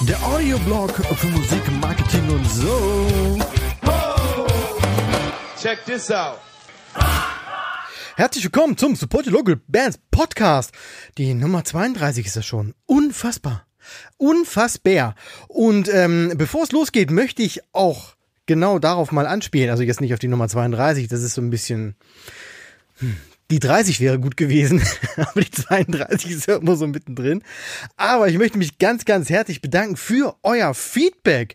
Der 0.00 0.24
Audioblog 0.24 0.90
für 0.90 1.26
Musik, 1.26 1.60
Marketing 1.82 2.30
und 2.30 2.50
so. 2.50 3.38
Check 5.60 5.84
this 5.84 6.10
out. 6.10 6.38
Herzlich 8.16 8.44
willkommen 8.44 8.78
zum 8.78 8.96
Support 8.96 9.26
Your 9.26 9.34
Local 9.34 9.60
Bands 9.68 9.98
Podcast. 10.10 10.72
Die 11.18 11.34
Nummer 11.34 11.62
32 11.62 12.24
ist 12.24 12.36
das 12.36 12.46
schon. 12.46 12.72
Unfassbar. 12.86 13.66
Unfassbar. 14.16 15.14
Und 15.48 15.92
ähm, 15.92 16.32
bevor 16.36 16.62
es 16.62 16.72
losgeht, 16.72 17.10
möchte 17.10 17.42
ich 17.42 17.60
auch 17.74 18.13
genau 18.46 18.78
darauf 18.78 19.12
mal 19.12 19.26
anspielen. 19.26 19.70
Also 19.70 19.82
jetzt 19.82 20.00
nicht 20.00 20.12
auf 20.12 20.18
die 20.18 20.28
Nummer 20.28 20.48
32, 20.48 21.08
das 21.08 21.22
ist 21.22 21.34
so 21.34 21.40
ein 21.40 21.50
bisschen. 21.50 21.96
Hm, 22.98 23.16
die 23.50 23.58
30 23.58 24.00
wäre 24.00 24.18
gut 24.18 24.38
gewesen, 24.38 24.82
aber 25.16 25.42
die 25.42 25.50
32 25.50 26.30
ist 26.30 26.46
ja 26.48 26.56
immer 26.56 26.76
so 26.76 26.86
mittendrin. 26.86 27.42
Aber 27.96 28.28
ich 28.28 28.38
möchte 28.38 28.58
mich 28.58 28.78
ganz, 28.78 29.04
ganz 29.04 29.28
herzlich 29.28 29.60
bedanken 29.60 29.96
für 29.96 30.36
euer 30.42 30.72
Feedback. 30.74 31.54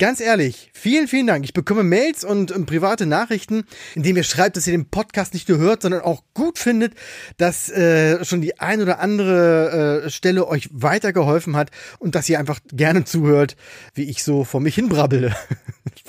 Ganz 0.00 0.20
ehrlich, 0.20 0.70
vielen, 0.74 1.08
vielen 1.08 1.26
Dank. 1.26 1.44
Ich 1.44 1.52
bekomme 1.52 1.82
Mails 1.82 2.22
und, 2.22 2.52
und 2.52 2.66
private 2.66 3.04
Nachrichten, 3.04 3.64
in 3.96 4.04
denen 4.04 4.18
ihr 4.18 4.22
schreibt, 4.22 4.56
dass 4.56 4.66
ihr 4.68 4.72
den 4.72 4.90
Podcast 4.90 5.34
nicht 5.34 5.48
nur 5.48 5.58
hört, 5.58 5.82
sondern 5.82 6.02
auch 6.02 6.22
gut 6.34 6.56
findet, 6.58 6.94
dass 7.36 7.68
äh, 7.68 8.24
schon 8.24 8.40
die 8.40 8.60
ein 8.60 8.80
oder 8.80 9.00
andere 9.00 10.04
äh, 10.04 10.10
Stelle 10.10 10.46
euch 10.46 10.68
weitergeholfen 10.72 11.56
hat 11.56 11.72
und 11.98 12.14
dass 12.14 12.28
ihr 12.28 12.38
einfach 12.38 12.60
gerne 12.70 13.04
zuhört, 13.04 13.56
wie 13.94 14.04
ich 14.04 14.22
so 14.22 14.44
vor 14.44 14.60
mich 14.60 14.76
hinbrabbele. 14.76 15.34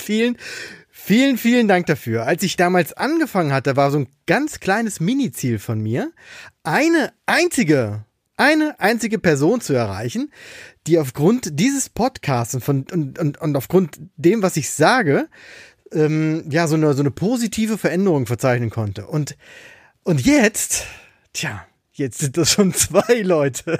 vielen, 0.09 0.37
Vielen, 0.91 1.37
vielen 1.37 1.67
Dank 1.67 1.85
dafür. 1.85 2.25
Als 2.25 2.43
ich 2.43 2.57
damals 2.57 2.93
angefangen 2.93 3.53
hatte, 3.53 3.75
war 3.75 3.89
so 3.89 3.99
ein 3.99 4.07
ganz 4.27 4.59
kleines 4.59 4.99
Mini-Ziel 4.99 5.57
von 5.57 5.79
mir, 5.79 6.11
eine 6.61 7.13
einzige, 7.25 8.05
eine 8.37 8.79
einzige 8.79 9.17
Person 9.17 9.61
zu 9.61 9.73
erreichen, 9.73 10.31
die 10.87 10.99
aufgrund 10.99 11.59
dieses 11.59 11.89
Podcasts 11.89 12.53
und, 12.53 12.63
von, 12.63 12.85
und, 12.91 13.17
und, 13.17 13.39
und 13.39 13.55
aufgrund 13.55 13.99
dem, 14.17 14.43
was 14.43 14.57
ich 14.57 14.69
sage, 14.71 15.29
ähm, 15.93 16.43
ja, 16.49 16.67
so 16.67 16.75
eine, 16.75 16.93
so 16.93 17.01
eine 17.01 17.11
positive 17.11 17.77
Veränderung 17.77 18.25
verzeichnen 18.25 18.69
konnte. 18.69 19.07
Und, 19.07 19.37
und 20.03 20.25
jetzt, 20.25 20.85
tja, 21.33 21.65
jetzt 21.93 22.19
sind 22.19 22.37
das 22.37 22.51
schon 22.51 22.73
zwei 22.75 23.21
Leute. 23.21 23.79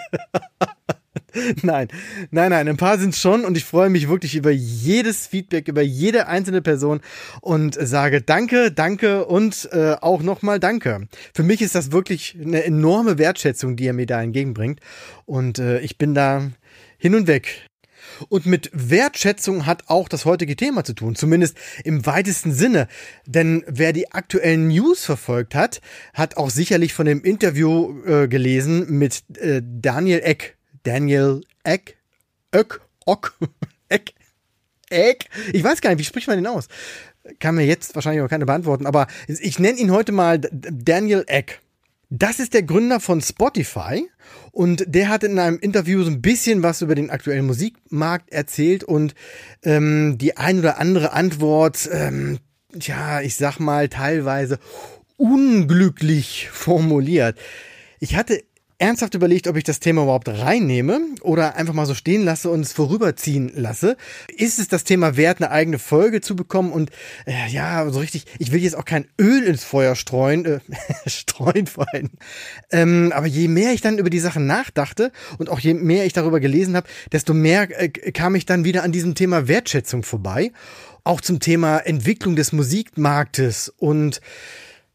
nein, 1.63 1.87
nein, 2.31 2.49
nein, 2.51 2.67
ein 2.67 2.77
paar 2.77 2.97
sind 2.97 3.15
schon 3.15 3.45
und 3.45 3.57
ich 3.57 3.65
freue 3.65 3.89
mich 3.89 4.09
wirklich 4.09 4.35
über 4.35 4.51
jedes 4.51 5.27
Feedback, 5.27 5.67
über 5.67 5.81
jede 5.81 6.27
einzelne 6.27 6.61
Person 6.61 7.01
und 7.41 7.75
sage 7.75 8.21
danke, 8.21 8.71
danke 8.71 9.25
und 9.25 9.69
äh, 9.71 9.95
auch 10.01 10.21
nochmal 10.21 10.59
danke. 10.59 11.07
Für 11.33 11.43
mich 11.43 11.61
ist 11.61 11.75
das 11.75 11.91
wirklich 11.91 12.37
eine 12.41 12.63
enorme 12.63 13.17
Wertschätzung, 13.17 13.75
die 13.75 13.87
er 13.87 13.93
mir 13.93 14.05
da 14.05 14.21
entgegenbringt 14.21 14.79
und 15.25 15.59
äh, 15.59 15.79
ich 15.79 15.97
bin 15.97 16.13
da 16.13 16.49
hin 16.97 17.15
und 17.15 17.27
weg. 17.27 17.69
Und 18.27 18.45
mit 18.45 18.69
Wertschätzung 18.73 19.65
hat 19.65 19.83
auch 19.87 20.09
das 20.09 20.25
heutige 20.25 20.55
Thema 20.55 20.83
zu 20.83 20.93
tun, 20.93 21.15
zumindest 21.15 21.57
im 21.83 22.05
weitesten 22.05 22.51
Sinne. 22.51 22.87
Denn 23.25 23.63
wer 23.67 23.93
die 23.93 24.11
aktuellen 24.11 24.67
News 24.67 25.05
verfolgt 25.05 25.55
hat, 25.55 25.81
hat 26.13 26.37
auch 26.37 26.49
sicherlich 26.49 26.93
von 26.93 27.05
dem 27.05 27.23
Interview 27.23 28.03
äh, 28.05 28.27
gelesen 28.27 28.97
mit 28.97 29.23
äh, 29.37 29.61
Daniel 29.63 30.19
Eck. 30.19 30.57
Daniel 30.89 31.41
Eck, 31.63 31.97
Öck, 32.51 32.81
Ock, 33.05 33.37
Eck, 33.89 34.13
Eck. 34.89 35.25
Ich 35.53 35.63
weiß 35.63 35.81
gar 35.81 35.91
nicht, 35.91 35.99
wie 35.99 36.03
spricht 36.03 36.27
man 36.27 36.35
den 36.35 36.47
aus? 36.47 36.67
Kann 37.37 37.53
mir 37.53 37.63
jetzt 37.63 37.93
wahrscheinlich 37.93 38.23
auch 38.23 38.27
keine 38.27 38.47
beantworten, 38.47 38.87
aber 38.87 39.05
ich 39.27 39.59
nenne 39.59 39.77
ihn 39.77 39.91
heute 39.91 40.11
mal 40.11 40.39
Daniel 40.39 41.25
Eck. 41.27 41.59
Das 42.09 42.39
ist 42.39 42.55
der 42.55 42.63
Gründer 42.63 42.99
von 42.99 43.21
Spotify 43.21 44.09
und 44.51 44.83
der 44.87 45.09
hat 45.09 45.23
in 45.23 45.37
einem 45.37 45.59
Interview 45.59 46.01
so 46.01 46.09
ein 46.09 46.23
bisschen 46.23 46.63
was 46.63 46.81
über 46.81 46.95
den 46.95 47.11
aktuellen 47.11 47.45
Musikmarkt 47.45 48.31
erzählt 48.31 48.83
und 48.83 49.13
ähm, 49.61 50.17
die 50.17 50.37
ein 50.37 50.57
oder 50.57 50.79
andere 50.79 51.13
Antwort, 51.13 51.87
ähm, 51.93 52.39
ja, 52.73 53.21
ich 53.21 53.35
sag 53.35 53.59
mal 53.59 53.89
teilweise 53.89 54.57
unglücklich 55.17 56.49
formuliert. 56.51 57.37
Ich 57.99 58.15
hatte 58.15 58.41
ernsthaft 58.79 59.13
überlegt, 59.13 59.47
ob 59.47 59.57
ich 59.57 59.65
das 59.65 59.81
Thema 59.81 60.03
überhaupt 60.03 60.29
reinnehme 60.29 61.01
oder 61.21 61.57
einfach 61.57 61.73
mal 61.73 61.85
so 61.85 61.93
stehen 61.93 62.23
lasse 62.23 62.49
und 62.49 62.61
es 62.61 62.71
vorüberziehen 62.71 63.51
lasse. 63.53 63.97
Ist 64.35 64.57
es 64.57 64.69
das 64.69 64.85
Thema 64.85 65.17
wert, 65.17 65.41
eine 65.41 65.51
eigene 65.51 65.77
Folge 65.79 66.21
zu 66.21 66.35
bekommen? 66.35 66.71
Und 66.71 66.89
äh, 67.25 67.49
ja, 67.49 67.89
so 67.91 67.99
richtig, 67.99 68.25
ich 68.39 68.53
will 68.53 68.63
jetzt 68.63 68.77
auch 68.77 68.85
kein 68.85 69.05
Öl 69.19 69.43
ins 69.43 69.65
Feuer 69.65 69.95
streuen, 69.95 70.45
äh, 70.45 70.59
streuen 71.07 71.67
vor 71.67 71.85
allem. 71.93 72.09
Ähm, 72.71 73.11
aber 73.13 73.27
je 73.27 73.49
mehr 73.49 73.73
ich 73.73 73.81
dann 73.81 73.97
über 73.97 74.09
die 74.09 74.19
Sache 74.19 74.39
nachdachte 74.39 75.11
und 75.37 75.49
auch 75.49 75.59
je 75.59 75.73
mehr 75.73 76.05
ich 76.05 76.13
darüber 76.13 76.39
gelesen 76.39 76.77
habe, 76.77 76.87
desto 77.11 77.33
mehr 77.33 77.67
äh, 77.81 77.89
kam 77.89 78.33
ich 78.35 78.45
dann 78.45 78.63
wieder 78.63 78.83
an 78.83 78.93
diesem 78.93 79.13
Thema 79.13 79.49
Wertschätzung 79.49 80.03
vorbei. 80.03 80.53
Auch 81.03 81.19
zum 81.19 81.39
Thema 81.39 81.79
Entwicklung 81.79 82.37
des 82.37 82.53
Musikmarktes 82.53 83.73
und 83.77 84.21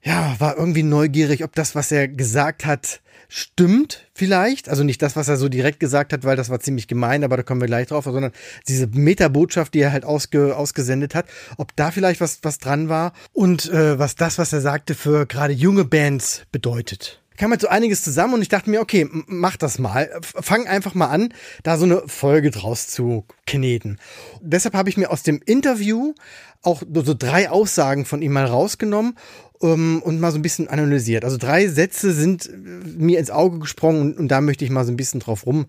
ja, 0.05 0.37
war 0.39 0.57
irgendwie 0.57 0.83
neugierig, 0.83 1.45
ob 1.45 1.55
das, 1.55 1.75
was 1.75 1.91
er 1.91 2.09
gesagt 2.09 2.67
hat, 2.67 3.01
stimmt 3.29 4.07
vielleicht. 4.15 4.69
Also 4.69 4.85
nicht 4.85 5.01
das, 5.01 5.17
was 5.17 5.29
er 5.29 5.39
so 5.39 5.49
direkt 5.49 5.81
gesagt 5.81 6.13
hat, 6.13 6.25
weil 6.25 6.37
das 6.37 6.51
war 6.51 6.61
ziemlich 6.61 6.89
gemein, 6.89 7.25
aber 7.25 7.39
da 7.39 7.43
kommen 7.43 7.61
wir 7.61 7.67
gleich 7.67 7.89
drauf, 7.89 8.05
sondern 8.05 8.33
diese 8.69 8.87
Metabotschaft, 8.87 9.73
die 9.73 9.81
er 9.81 9.93
halt 9.93 10.05
ausge, 10.05 10.57
ausgesendet 10.57 11.15
hat, 11.15 11.27
ob 11.57 11.75
da 11.75 11.91
vielleicht 11.91 12.21
was, 12.21 12.41
was 12.43 12.59
dran 12.59 12.89
war 12.89 13.13
und 13.33 13.71
äh, 13.71 13.99
was 13.99 14.15
das, 14.15 14.39
was 14.39 14.53
er 14.53 14.61
sagte, 14.61 14.95
für 14.95 15.27
gerade 15.27 15.55
junge 15.55 15.85
Bands 15.85 16.43
bedeutet 16.53 17.24
kam 17.37 17.51
halt 17.51 17.61
so 17.61 17.69
einiges 17.69 18.03
zusammen 18.03 18.35
und 18.35 18.43
ich 18.43 18.49
dachte 18.49 18.71
mir, 18.71 18.81
okay, 18.81 19.09
mach 19.27 19.57
das 19.57 19.79
mal. 19.79 20.09
Fang 20.23 20.67
einfach 20.67 20.95
mal 20.95 21.09
an, 21.09 21.35
da 21.63 21.77
so 21.77 21.85
eine 21.85 22.03
Folge 22.07 22.51
draus 22.51 22.89
zu 22.89 23.25
kneten. 23.47 23.99
Deshalb 24.41 24.75
habe 24.75 24.89
ich 24.89 24.97
mir 24.97 25.11
aus 25.11 25.23
dem 25.23 25.41
Interview 25.45 26.15
auch 26.63 26.83
so 26.93 27.15
drei 27.15 27.51
Aussagen 27.51 28.05
von 28.05 28.23
ihm 28.23 28.33
mal 28.33 28.47
rausgenommen 28.47 29.17
um, 29.59 30.03
und 30.03 30.21
mal 30.21 30.31
so 30.31 30.39
ein 30.39 30.43
bisschen 30.43 30.69
analysiert. 30.69 31.25
Also 31.25 31.37
drei 31.37 31.69
Sätze 31.69 32.13
sind 32.13 32.51
mir 32.97 33.19
ins 33.19 33.31
Auge 33.31 33.59
gesprungen 33.59 34.01
und, 34.01 34.19
und 34.19 34.29
da 34.29 34.41
möchte 34.41 34.65
ich 34.65 34.71
mal 34.71 34.85
so 34.85 34.93
ein 34.93 34.97
bisschen 34.97 35.21
drauf 35.21 35.47
rum 35.47 35.67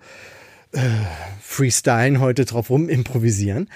freestylen, 1.41 2.19
heute 2.19 2.45
drauf 2.45 2.69
rum 2.69 2.89
improvisieren. 2.89 3.69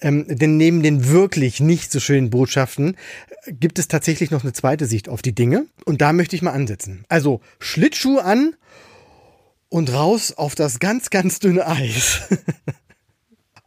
Ähm, 0.00 0.26
denn 0.28 0.56
neben 0.56 0.82
den 0.82 1.08
wirklich 1.08 1.60
nicht 1.60 1.90
so 1.90 2.00
schönen 2.00 2.30
Botschaften 2.30 2.96
äh, 3.44 3.52
gibt 3.52 3.78
es 3.78 3.88
tatsächlich 3.88 4.30
noch 4.30 4.42
eine 4.42 4.52
zweite 4.52 4.86
Sicht 4.86 5.08
auf 5.08 5.22
die 5.22 5.34
Dinge 5.34 5.66
und 5.84 6.00
da 6.00 6.12
möchte 6.12 6.36
ich 6.36 6.42
mal 6.42 6.52
ansetzen. 6.52 7.04
Also 7.08 7.40
Schlittschuh 7.58 8.18
an 8.18 8.54
und 9.68 9.92
raus 9.92 10.32
auf 10.32 10.54
das 10.54 10.78
ganz, 10.78 11.10
ganz 11.10 11.38
dünne 11.40 11.66
Eis. 11.66 12.22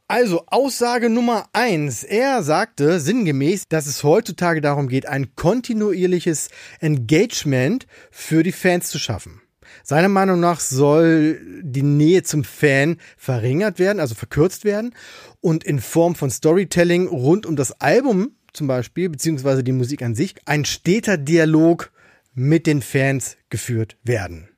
Also 0.09 0.45
Aussage 0.47 1.09
Nummer 1.09 1.49
eins. 1.51 2.05
Er 2.05 2.41
sagte 2.41 3.01
sinngemäß, 3.01 3.67
dass 3.67 3.87
es 3.87 4.05
heutzutage 4.05 4.61
darum 4.61 4.87
geht, 4.87 5.05
ein 5.05 5.35
kontinuierliches 5.35 6.47
Engagement 6.79 7.87
für 8.09 8.41
die 8.41 8.53
Fans 8.53 8.89
zu 8.89 8.99
schaffen. 8.99 9.41
Seiner 9.83 10.09
Meinung 10.09 10.39
nach 10.39 10.59
soll 10.59 11.39
die 11.61 11.83
Nähe 11.83 12.23
zum 12.23 12.44
Fan 12.44 12.97
verringert 13.17 13.79
werden, 13.79 14.00
also 14.00 14.16
verkürzt 14.16 14.66
werden 14.66 14.94
und 15.41 15.63
in 15.63 15.79
Form 15.79 16.16
von 16.16 16.29
Storytelling 16.29 17.07
rund 17.07 17.45
um 17.45 17.55
das 17.55 17.79
Album 17.81 18.31
zum 18.53 18.67
Beispiel, 18.67 19.09
beziehungsweise 19.09 19.63
die 19.63 19.72
Musik 19.72 20.01
an 20.01 20.16
sich, 20.16 20.35
ein 20.45 20.66
steter 20.66 21.17
Dialog 21.17 21.91
mit 22.33 22.67
den 22.67 22.81
Fans 22.81 23.38
geführt 23.50 23.97
werden. 24.03 24.50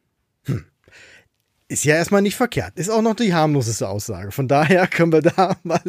Ist 1.71 1.85
ja 1.85 1.95
erstmal 1.95 2.23
nicht 2.23 2.35
verkehrt. 2.35 2.73
Ist 2.77 2.89
auch 2.89 3.03
noch 3.03 3.15
die 3.15 3.31
harmloseste 3.31 3.87
Aussage. 3.87 4.31
Von 4.31 4.47
daher 4.47 4.87
können 4.87 5.11
wir 5.11 5.21
da 5.21 5.55
mal 5.61 5.79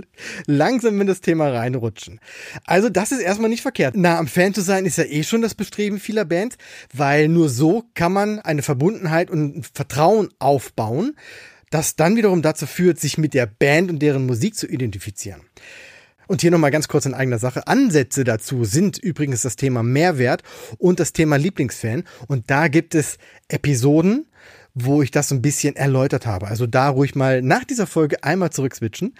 langsam 0.47 1.01
in 1.01 1.07
das 1.07 1.23
Thema 1.23 1.49
reinrutschen. 1.49 2.21
Also 2.67 2.91
das 2.91 3.13
ist 3.13 3.21
erstmal 3.21 3.49
nicht 3.49 3.63
verkehrt. 3.63 3.95
Na, 3.97 4.19
am 4.19 4.27
Fan 4.27 4.53
zu 4.53 4.61
sein 4.61 4.85
ist 4.85 4.99
ja 4.99 5.05
eh 5.05 5.23
schon 5.23 5.41
das 5.41 5.55
Bestreben 5.55 5.99
vieler 5.99 6.27
Bands, 6.27 6.59
weil 6.93 7.29
nur 7.29 7.49
so 7.49 7.85
kann 7.95 8.13
man 8.13 8.41
eine 8.41 8.61
Verbundenheit 8.63 9.31
und 9.31 9.67
Vertrauen 9.73 10.29
aufbauen, 10.39 11.17
das 11.71 11.97
dann 11.97 12.15
wiederum 12.15 12.43
dazu 12.43 12.67
führt, 12.67 13.01
sich 13.01 13.17
mit 13.17 13.33
der 13.33 13.47
Band 13.47 13.91
und 13.91 14.01
deren 14.01 14.27
Musik 14.27 14.57
zu 14.57 14.67
identifizieren. 14.67 15.41
Und 16.27 16.43
hier 16.43 16.51
nochmal 16.51 16.71
ganz 16.71 16.89
kurz 16.89 17.07
in 17.07 17.15
eigener 17.15 17.39
Sache. 17.39 17.67
Ansätze 17.67 18.23
dazu 18.23 18.65
sind 18.65 18.99
übrigens 18.99 19.43
das 19.43 19.57
Thema 19.57 19.83
Mehrwert 19.83 20.43
und 20.77 21.01
das 21.01 21.15
Thema 21.15 21.37
Lieblingsfan. 21.37 22.05
Und 22.29 22.51
da 22.51 22.69
gibt 22.69 22.95
es 22.95 23.17
Episoden, 23.49 24.27
wo 24.75 25.03
ich 25.03 25.11
das 25.11 25.31
ein 25.31 25.43
bisschen 25.43 25.77
erläutert 25.77 26.27
habe. 26.27 26.49
Also 26.49 26.67
da 26.67 26.89
ruhig 26.89 27.15
mal 27.15 27.43
nach 27.43 27.65
dieser 27.65 27.87
Folge 27.87 28.23
einmal 28.23 28.51
zurückswitchen 28.51 29.15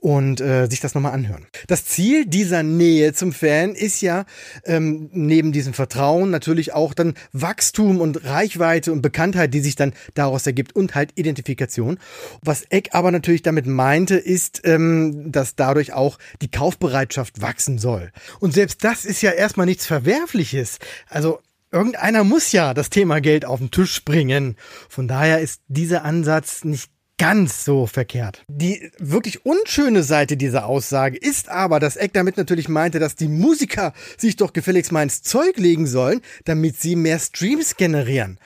und 0.00 0.40
äh, 0.40 0.66
sich 0.68 0.80
das 0.80 0.94
nochmal 0.94 1.12
anhören. 1.12 1.46
Das 1.66 1.84
Ziel 1.84 2.26
dieser 2.26 2.62
Nähe 2.62 3.12
zum 3.12 3.32
Fan 3.32 3.74
ist 3.74 4.00
ja 4.02 4.24
ähm, 4.64 5.08
neben 5.12 5.52
diesem 5.52 5.72
Vertrauen 5.72 6.30
natürlich 6.30 6.72
auch 6.72 6.94
dann 6.94 7.14
Wachstum 7.32 8.00
und 8.00 8.24
Reichweite 8.24 8.92
und 8.92 9.02
Bekanntheit, 9.02 9.52
die 9.54 9.60
sich 9.60 9.76
dann 9.76 9.94
daraus 10.14 10.46
ergibt 10.46 10.76
und 10.76 10.94
halt 10.94 11.12
Identifikation. 11.16 11.98
Was 12.42 12.62
Eck 12.68 12.90
aber 12.92 13.10
natürlich 13.10 13.42
damit 13.42 13.66
meinte, 13.66 14.16
ist, 14.16 14.62
ähm, 14.64 15.32
dass 15.32 15.56
dadurch 15.56 15.92
auch 15.92 16.18
die 16.42 16.50
Kaufbereitschaft 16.50 17.40
wachsen 17.40 17.78
soll. 17.78 18.12
Und 18.40 18.54
selbst 18.54 18.84
das 18.84 19.04
ist 19.04 19.22
ja 19.22 19.32
erstmal 19.32 19.66
nichts 19.66 19.86
Verwerfliches. 19.86 20.78
Also 21.08 21.40
irgendeiner 21.76 22.24
muss 22.24 22.52
ja 22.52 22.74
das 22.74 22.90
Thema 22.90 23.20
Geld 23.20 23.44
auf 23.44 23.60
den 23.60 23.70
Tisch 23.70 24.04
bringen. 24.04 24.56
Von 24.88 25.08
daher 25.08 25.40
ist 25.40 25.60
dieser 25.68 26.04
Ansatz 26.04 26.64
nicht 26.64 26.90
ganz 27.18 27.64
so 27.64 27.86
verkehrt. 27.86 28.44
Die 28.48 28.90
wirklich 28.98 29.44
unschöne 29.44 30.02
Seite 30.02 30.36
dieser 30.36 30.66
Aussage 30.66 31.16
ist 31.16 31.48
aber, 31.48 31.80
dass 31.80 31.96
Eck 31.96 32.12
damit 32.12 32.36
natürlich 32.36 32.68
meinte, 32.68 32.98
dass 32.98 33.14
die 33.14 33.28
Musiker 33.28 33.92
sich 34.18 34.36
doch 34.36 34.52
gefälligst 34.52 34.92
mal 34.92 35.02
ins 35.02 35.22
Zeug 35.22 35.56
legen 35.56 35.86
sollen, 35.86 36.20
damit 36.44 36.80
sie 36.80 36.96
mehr 36.96 37.18
Streams 37.18 37.76
generieren. 37.76 38.38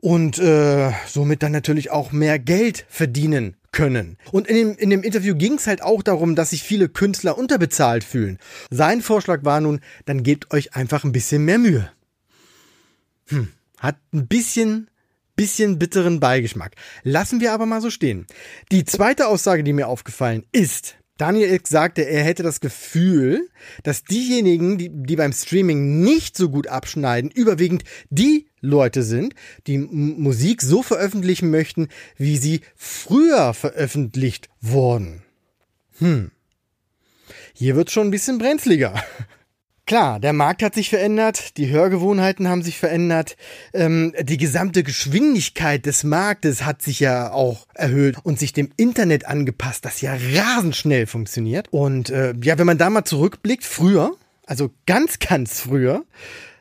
Und 0.00 0.38
äh, 0.38 0.92
somit 1.06 1.42
dann 1.42 1.52
natürlich 1.52 1.90
auch 1.90 2.12
mehr 2.12 2.38
Geld 2.38 2.84
verdienen 2.88 3.56
können. 3.72 4.18
Und 4.30 4.46
in 4.46 4.56
dem, 4.56 4.76
in 4.76 4.90
dem 4.90 5.02
Interview 5.02 5.34
ging 5.34 5.54
es 5.54 5.66
halt 5.66 5.82
auch 5.82 6.02
darum, 6.02 6.36
dass 6.36 6.50
sich 6.50 6.62
viele 6.62 6.88
Künstler 6.88 7.36
unterbezahlt 7.36 8.04
fühlen. 8.04 8.38
Sein 8.70 9.00
Vorschlag 9.00 9.44
war 9.44 9.60
nun, 9.60 9.80
dann 10.04 10.22
gebt 10.22 10.52
euch 10.52 10.74
einfach 10.74 11.04
ein 11.04 11.12
bisschen 11.12 11.44
mehr 11.44 11.58
Mühe. 11.58 11.90
Hm, 13.28 13.48
hat 13.78 13.96
ein 14.12 14.26
bisschen 14.26 14.88
bisschen 15.36 15.78
bitteren 15.78 16.20
Beigeschmack. 16.20 16.76
Lassen 17.02 17.40
wir 17.40 17.52
aber 17.52 17.66
mal 17.66 17.80
so 17.80 17.90
stehen. 17.90 18.26
Die 18.70 18.84
zweite 18.84 19.26
Aussage, 19.26 19.64
die 19.64 19.72
mir 19.72 19.88
aufgefallen 19.88 20.44
ist, 20.52 20.96
Daniel 21.16 21.48
Ilk 21.48 21.68
sagte, 21.68 22.02
er 22.02 22.24
hätte 22.24 22.42
das 22.42 22.58
Gefühl, 22.58 23.48
dass 23.84 24.02
diejenigen, 24.02 24.78
die, 24.78 24.90
die 24.90 25.14
beim 25.14 25.32
Streaming 25.32 26.00
nicht 26.00 26.36
so 26.36 26.48
gut 26.48 26.66
abschneiden, 26.66 27.30
überwiegend 27.30 27.84
die 28.10 28.48
Leute 28.60 29.04
sind, 29.04 29.34
die 29.68 29.78
Musik 29.78 30.60
so 30.60 30.82
veröffentlichen 30.82 31.50
möchten, 31.50 31.88
wie 32.16 32.36
sie 32.36 32.62
früher 32.74 33.54
veröffentlicht 33.54 34.48
wurden. 34.60 35.22
Hm. 35.98 36.32
Hier 37.52 37.76
wird 37.76 37.92
schon 37.92 38.08
ein 38.08 38.10
bisschen 38.10 38.38
brenzliger. 38.38 39.00
Klar, 39.86 40.18
der 40.18 40.32
Markt 40.32 40.62
hat 40.62 40.74
sich 40.74 40.88
verändert, 40.88 41.58
die 41.58 41.68
Hörgewohnheiten 41.68 42.48
haben 42.48 42.62
sich 42.62 42.78
verändert, 42.78 43.36
ähm, 43.74 44.14
die 44.18 44.38
gesamte 44.38 44.82
Geschwindigkeit 44.82 45.84
des 45.84 46.04
Marktes 46.04 46.64
hat 46.64 46.80
sich 46.80 47.00
ja 47.00 47.30
auch 47.32 47.66
erhöht 47.74 48.16
und 48.22 48.38
sich 48.38 48.54
dem 48.54 48.70
Internet 48.78 49.26
angepasst, 49.26 49.84
das 49.84 50.00
ja 50.00 50.16
rasend 50.34 50.74
schnell 50.74 51.06
funktioniert. 51.06 51.68
Und 51.70 52.08
äh, 52.08 52.32
ja, 52.42 52.56
wenn 52.56 52.66
man 52.66 52.78
da 52.78 52.88
mal 52.88 53.04
zurückblickt, 53.04 53.62
früher, 53.62 54.12
also 54.46 54.70
ganz, 54.86 55.18
ganz 55.18 55.60
früher, 55.60 56.04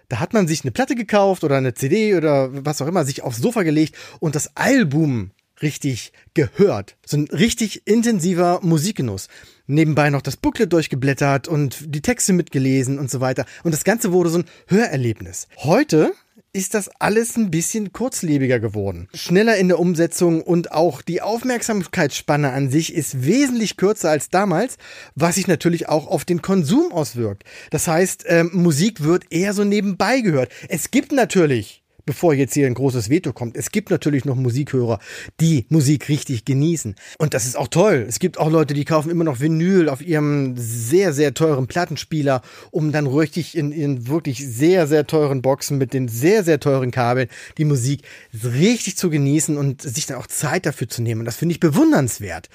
da 0.09 0.19
hat 0.19 0.33
man 0.33 0.45
sich 0.45 0.65
eine 0.65 0.71
Platte 0.71 0.95
gekauft 0.95 1.45
oder 1.45 1.55
eine 1.55 1.73
CD 1.73 2.15
oder 2.15 2.49
was 2.65 2.81
auch 2.81 2.87
immer, 2.87 3.05
sich 3.05 3.23
aufs 3.23 3.37
Sofa 3.37 3.63
gelegt 3.63 3.95
und 4.19 4.35
das 4.35 4.57
Album 4.57 5.31
richtig 5.63 6.13
gehört. 6.35 6.95
So 7.05 7.17
ein 7.17 7.27
richtig 7.29 7.87
intensiver 7.87 8.59
Musikgenuss 8.61 9.27
nebenbei 9.67 10.09
noch 10.09 10.21
das 10.21 10.37
Booklet 10.37 10.73
durchgeblättert 10.73 11.47
und 11.47 11.95
die 11.95 12.01
Texte 12.01 12.33
mitgelesen 12.33 12.99
und 12.99 13.09
so 13.09 13.21
weiter. 13.21 13.45
Und 13.63 13.73
das 13.73 13.83
Ganze 13.83 14.11
wurde 14.11 14.29
so 14.29 14.39
ein 14.39 14.45
Hörerlebnis. 14.67 15.47
Heute 15.57 16.13
ist 16.55 16.75
das 16.75 16.89
alles 16.99 17.35
ein 17.35 17.49
bisschen 17.49 17.93
kurzlebiger 17.93 18.59
geworden. 18.59 19.07
Schneller 19.15 19.57
in 19.57 19.69
der 19.69 19.79
Umsetzung 19.79 20.41
und 20.41 20.71
auch 20.71 21.01
die 21.01 21.21
Aufmerksamkeitsspanne 21.21 22.51
an 22.51 22.69
sich 22.69 22.93
ist 22.93 23.25
wesentlich 23.25 23.75
kürzer 23.75 24.11
als 24.11 24.29
damals, 24.29 24.77
was 25.15 25.35
sich 25.35 25.47
natürlich 25.47 25.89
auch 25.89 26.05
auf 26.07 26.25
den 26.25 26.43
Konsum 26.43 26.91
auswirkt. 26.91 27.43
Das 27.71 27.87
heißt, 27.87 28.25
ähm, 28.27 28.51
Musik 28.53 29.03
wird 29.03 29.31
eher 29.31 29.53
so 29.53 29.63
nebenbei 29.63 30.21
gehört. 30.21 30.51
Es 30.69 30.91
gibt 30.91 31.11
natürlich 31.11 31.82
bevor 32.05 32.33
jetzt 32.33 32.53
hier 32.53 32.67
ein 32.67 32.73
großes 32.73 33.09
Veto 33.09 33.33
kommt. 33.33 33.55
Es 33.55 33.71
gibt 33.71 33.89
natürlich 33.89 34.25
noch 34.25 34.35
Musikhörer, 34.35 34.99
die 35.39 35.65
Musik 35.69 36.09
richtig 36.09 36.45
genießen. 36.45 36.95
Und 37.17 37.33
das 37.33 37.45
ist 37.45 37.57
auch 37.57 37.67
toll. 37.67 38.05
Es 38.07 38.19
gibt 38.19 38.37
auch 38.37 38.49
Leute, 38.49 38.73
die 38.73 38.85
kaufen 38.85 39.09
immer 39.09 39.23
noch 39.23 39.39
Vinyl 39.39 39.89
auf 39.89 40.01
ihrem 40.01 40.55
sehr, 40.57 41.13
sehr 41.13 41.33
teuren 41.33 41.67
Plattenspieler, 41.67 42.41
um 42.71 42.91
dann 42.91 43.07
richtig 43.07 43.57
in, 43.57 43.71
in 43.71 44.07
wirklich 44.07 44.45
sehr, 44.45 44.87
sehr 44.87 45.07
teuren 45.07 45.41
Boxen 45.41 45.77
mit 45.77 45.93
den 45.93 46.07
sehr, 46.07 46.43
sehr 46.43 46.59
teuren 46.59 46.91
Kabeln 46.91 47.29
die 47.57 47.65
Musik 47.65 48.03
richtig 48.43 48.97
zu 48.97 49.09
genießen 49.09 49.57
und 49.57 49.81
sich 49.81 50.05
dann 50.05 50.17
auch 50.17 50.27
Zeit 50.27 50.65
dafür 50.65 50.89
zu 50.89 51.01
nehmen. 51.01 51.21
Und 51.21 51.25
das 51.25 51.35
finde 51.35 51.53
ich 51.53 51.59
bewundernswert. 51.59 52.49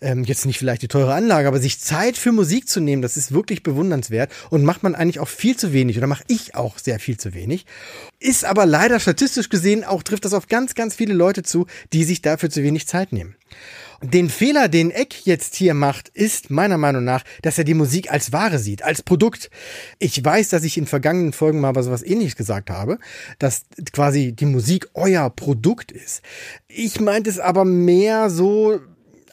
Ähm, 0.00 0.24
jetzt 0.24 0.46
nicht 0.46 0.58
vielleicht 0.58 0.82
die 0.82 0.88
teure 0.88 1.14
Anlage, 1.14 1.48
aber 1.48 1.60
sich 1.60 1.80
Zeit 1.80 2.16
für 2.16 2.32
Musik 2.32 2.68
zu 2.68 2.80
nehmen, 2.80 3.02
das 3.02 3.16
ist 3.16 3.32
wirklich 3.32 3.62
bewundernswert 3.62 4.30
und 4.50 4.64
macht 4.64 4.82
man 4.82 4.94
eigentlich 4.94 5.20
auch 5.20 5.28
viel 5.28 5.56
zu 5.56 5.72
wenig 5.72 5.98
oder 5.98 6.06
mache 6.06 6.24
ich 6.28 6.54
auch 6.54 6.78
sehr 6.78 6.98
viel 6.98 7.16
zu 7.16 7.34
wenig. 7.34 7.66
Ist 8.20 8.44
aber 8.44 8.66
leider 8.66 8.98
statistisch 8.98 9.48
gesehen 9.48 9.84
auch 9.84 10.02
trifft 10.02 10.24
das 10.24 10.32
auf 10.32 10.48
ganz, 10.48 10.74
ganz 10.74 10.94
viele 10.94 11.14
Leute 11.14 11.44
zu, 11.44 11.66
die 11.92 12.02
sich 12.02 12.20
dafür 12.20 12.50
zu 12.50 12.62
wenig 12.62 12.88
Zeit 12.88 13.12
nehmen. 13.12 13.36
Den 14.02 14.28
Fehler, 14.28 14.68
den 14.68 14.92
Eck 14.92 15.24
jetzt 15.26 15.56
hier 15.56 15.74
macht, 15.74 16.08
ist 16.10 16.50
meiner 16.50 16.78
Meinung 16.78 17.02
nach, 17.02 17.24
dass 17.42 17.58
er 17.58 17.64
die 17.64 17.74
Musik 17.74 18.12
als 18.12 18.32
Ware 18.32 18.58
sieht, 18.60 18.82
als 18.82 19.02
Produkt. 19.02 19.50
Ich 19.98 20.24
weiß, 20.24 20.50
dass 20.50 20.62
ich 20.62 20.78
in 20.78 20.86
vergangenen 20.86 21.32
Folgen 21.32 21.60
mal 21.60 21.74
was, 21.74 21.90
was 21.90 22.04
ähnliches 22.04 22.36
gesagt 22.36 22.70
habe, 22.70 22.98
dass 23.40 23.62
quasi 23.92 24.32
die 24.32 24.46
Musik 24.46 24.88
euer 24.94 25.30
Produkt 25.30 25.90
ist. 25.90 26.22
Ich 26.68 27.00
meinte 27.00 27.28
es 27.28 27.40
aber 27.40 27.64
mehr 27.64 28.30
so, 28.30 28.80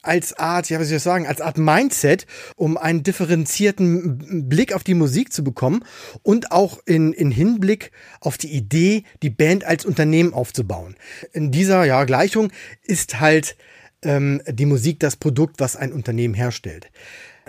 als 0.07 0.33
Art, 0.37 0.69
ja, 0.69 0.79
was 0.79 0.87
soll 0.87 0.97
ich 0.97 1.03
sagen, 1.03 1.27
als 1.27 1.41
Art 1.41 1.57
Mindset, 1.57 2.25
um 2.55 2.77
einen 2.77 3.03
differenzierten 3.03 4.47
Blick 4.49 4.73
auf 4.73 4.83
die 4.83 4.93
Musik 4.93 5.33
zu 5.33 5.43
bekommen 5.43 5.83
und 6.23 6.51
auch 6.51 6.79
in, 6.85 7.13
in 7.13 7.31
Hinblick 7.31 7.91
auf 8.19 8.37
die 8.37 8.51
Idee, 8.51 9.03
die 9.21 9.29
Band 9.29 9.63
als 9.63 9.85
Unternehmen 9.85 10.33
aufzubauen. 10.33 10.95
In 11.33 11.51
dieser 11.51 11.85
ja, 11.85 12.03
Gleichung 12.05 12.51
ist 12.83 13.19
halt 13.19 13.55
ähm, 14.01 14.41
die 14.47 14.65
Musik 14.65 14.99
das 14.99 15.15
Produkt, 15.15 15.59
was 15.59 15.75
ein 15.75 15.91
Unternehmen 15.91 16.33
herstellt. 16.33 16.89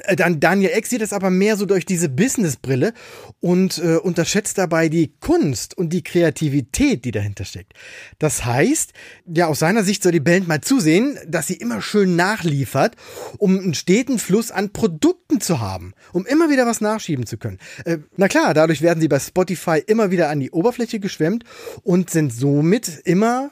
Äh, 0.05 0.17
dann 0.17 0.41
Daniel 0.41 0.71
Eck 0.71 0.87
sieht 0.87 1.03
es 1.03 1.13
aber 1.13 1.31
mehr 1.31 1.57
so 1.57 1.67
durch 1.67 1.87
diese 1.87 2.09
Businessbrille 2.09 2.93
und 3.41 3.79
äh, 3.79 3.97
unterschätzt 3.97 4.59
dabei 4.59 4.89
die 4.89 5.15
Kunst 5.21 5.77
und 5.77 5.93
die 5.93 6.03
Kreativität, 6.03 7.05
die 7.05 7.11
dahinter 7.11 7.45
steckt. 7.45 7.73
Das 8.19 8.45
heißt, 8.45 8.93
ja, 9.27 9.47
aus 9.47 9.59
seiner 9.59 9.85
Sicht 9.85 10.03
soll 10.03 10.13
die 10.13 10.21
Band 10.21 10.49
mal 10.49 10.61
zusehen, 10.61 11.19
dass 11.27 11.47
sie 11.47 11.57
immer 11.57 11.83
schön 11.83 12.17
nachliefert, 12.17 12.97
um 13.39 13.59
einen 13.59 13.75
steten 13.75 14.19
Fluss 14.19 14.51
an 14.51 14.73
Produkten 14.73 15.41
zu 15.41 15.61
haben, 15.61 15.95
um 16.13 16.27
immer 16.27 16.51
wieder 16.51 16.67
was 16.67 16.81
nachschieben 16.81 17.27
zu 17.27 17.39
können. 17.39 17.59
Äh, 17.85 17.99
na 18.17 18.29
klar, 18.29 18.55
dadurch 18.55 18.83
werden 18.83 19.01
sie 19.01 19.09
bei 19.09 19.19
Spotify 19.19 19.83
immer 19.87 20.11
wieder 20.11 20.29
an 20.29 20.41
die 20.41 20.51
Oberfläche 20.51 21.01
geschwemmt 21.01 21.45
und 21.83 22.11
sind 22.11 22.33
somit 22.33 23.01
immer 23.05 23.51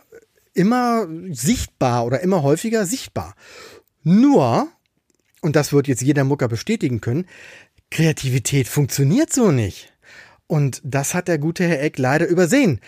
immer 0.55 1.08
sichtbar 1.31 2.06
oder 2.06 2.20
immer 2.20 2.44
häufiger 2.44 2.87
sichtbar. 2.87 3.35
Nur, 4.05 4.69
und 5.44 5.56
das 5.56 5.73
wird 5.73 5.87
jetzt 5.87 6.02
jeder 6.02 6.25
Mucker 6.25 6.49
bestätigen 6.49 7.02
können, 7.02 7.26
Kreativität 7.91 8.67
funktioniert 8.67 9.32
so 9.32 9.50
nicht. 9.50 9.93
Und 10.46 10.81
das 10.85 11.14
hat 11.14 11.29
der 11.29 11.38
gute 11.38 11.64
Herr 11.64 11.82
Eck 11.82 11.99
leider 11.99 12.26
übersehen, 12.26 12.81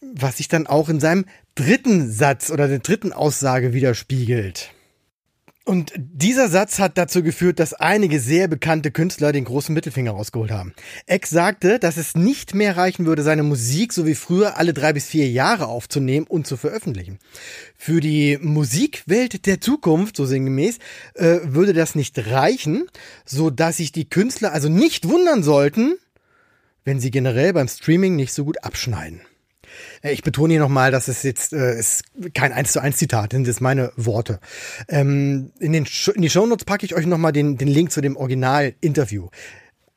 was 0.00 0.38
sich 0.38 0.48
dann 0.48 0.66
auch 0.66 0.88
in 0.88 0.98
seinem 0.98 1.26
dritten 1.54 2.10
Satz 2.10 2.50
oder 2.50 2.66
der 2.66 2.80
dritten 2.80 3.12
Aussage 3.12 3.72
widerspiegelt. 3.72 4.71
Und 5.64 5.92
dieser 5.96 6.48
Satz 6.48 6.80
hat 6.80 6.98
dazu 6.98 7.22
geführt, 7.22 7.60
dass 7.60 7.72
einige 7.72 8.18
sehr 8.18 8.48
bekannte 8.48 8.90
Künstler 8.90 9.30
den 9.30 9.44
großen 9.44 9.72
Mittelfinger 9.72 10.10
rausgeholt 10.10 10.50
haben. 10.50 10.74
Eck 11.06 11.26
sagte, 11.26 11.78
dass 11.78 11.96
es 11.96 12.16
nicht 12.16 12.52
mehr 12.54 12.76
reichen 12.76 13.06
würde, 13.06 13.22
seine 13.22 13.44
Musik 13.44 13.92
so 13.92 14.04
wie 14.04 14.16
früher 14.16 14.56
alle 14.56 14.74
drei 14.74 14.92
bis 14.92 15.06
vier 15.06 15.30
Jahre 15.30 15.68
aufzunehmen 15.68 16.26
und 16.26 16.48
zu 16.48 16.56
veröffentlichen. 16.56 17.20
Für 17.76 18.00
die 18.00 18.38
Musikwelt 18.40 19.46
der 19.46 19.60
Zukunft, 19.60 20.16
so 20.16 20.26
sinngemäß, 20.26 20.78
äh, 21.14 21.38
würde 21.44 21.74
das 21.74 21.94
nicht 21.94 22.18
reichen, 22.26 22.88
so 23.24 23.50
dass 23.50 23.76
sich 23.76 23.92
die 23.92 24.08
Künstler 24.08 24.52
also 24.52 24.68
nicht 24.68 25.08
wundern 25.08 25.44
sollten, 25.44 25.94
wenn 26.84 26.98
sie 26.98 27.12
generell 27.12 27.52
beim 27.52 27.68
Streaming 27.68 28.16
nicht 28.16 28.32
so 28.32 28.44
gut 28.44 28.64
abschneiden. 28.64 29.20
Äh, 30.02 30.12
ich 30.12 30.22
betone 30.22 30.54
hier 30.54 30.60
nochmal, 30.60 30.90
dass 30.90 31.08
es 31.08 31.22
jetzt 31.22 31.52
äh, 31.52 31.78
ist 31.78 32.04
kein 32.34 32.52
1 32.52 32.72
zu 32.72 32.80
1 32.80 32.96
Zitat, 32.96 33.32
das 33.32 33.44
sind 33.44 33.60
meine 33.60 33.92
Worte. 33.96 34.40
Ähm, 34.88 35.52
in, 35.58 35.72
den 35.72 35.86
in 36.14 36.22
die 36.22 36.30
Shownotes 36.30 36.64
packe 36.64 36.86
ich 36.86 36.94
euch 36.94 37.06
nochmal 37.06 37.32
den, 37.32 37.56
den 37.56 37.68
Link 37.68 37.92
zu 37.92 38.00
dem 38.00 38.16
Original-Interview. 38.16 39.28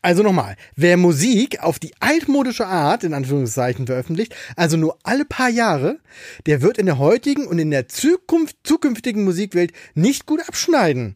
Also 0.06 0.22
nochmal, 0.22 0.56
wer 0.76 0.98
Musik 0.98 1.64
auf 1.64 1.80
die 1.80 1.94
altmodische 2.00 2.68
Art, 2.68 3.04
in 3.04 3.16
Anführungszeichen, 3.16 3.88
veröffentlicht, 3.88 4.36
also 4.56 4.78
nur 4.78 5.00
alle 5.02 5.26
paar 5.26 5.50
Jahre, 5.50 5.98
der 6.46 6.62
wird 6.62 6.78
in 6.78 6.86
der 6.86 7.00
heutigen 7.00 7.48
und 7.48 7.58
in 7.58 7.72
der 7.72 7.88
Zukunft, 7.88 8.56
zukünftigen 8.64 9.24
Musikwelt 9.24 9.72
nicht 9.96 10.28
gut 10.28 10.48
abschneiden, 10.48 11.16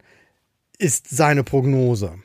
ist 0.79 1.07
seine 1.07 1.43
Prognose. 1.43 2.15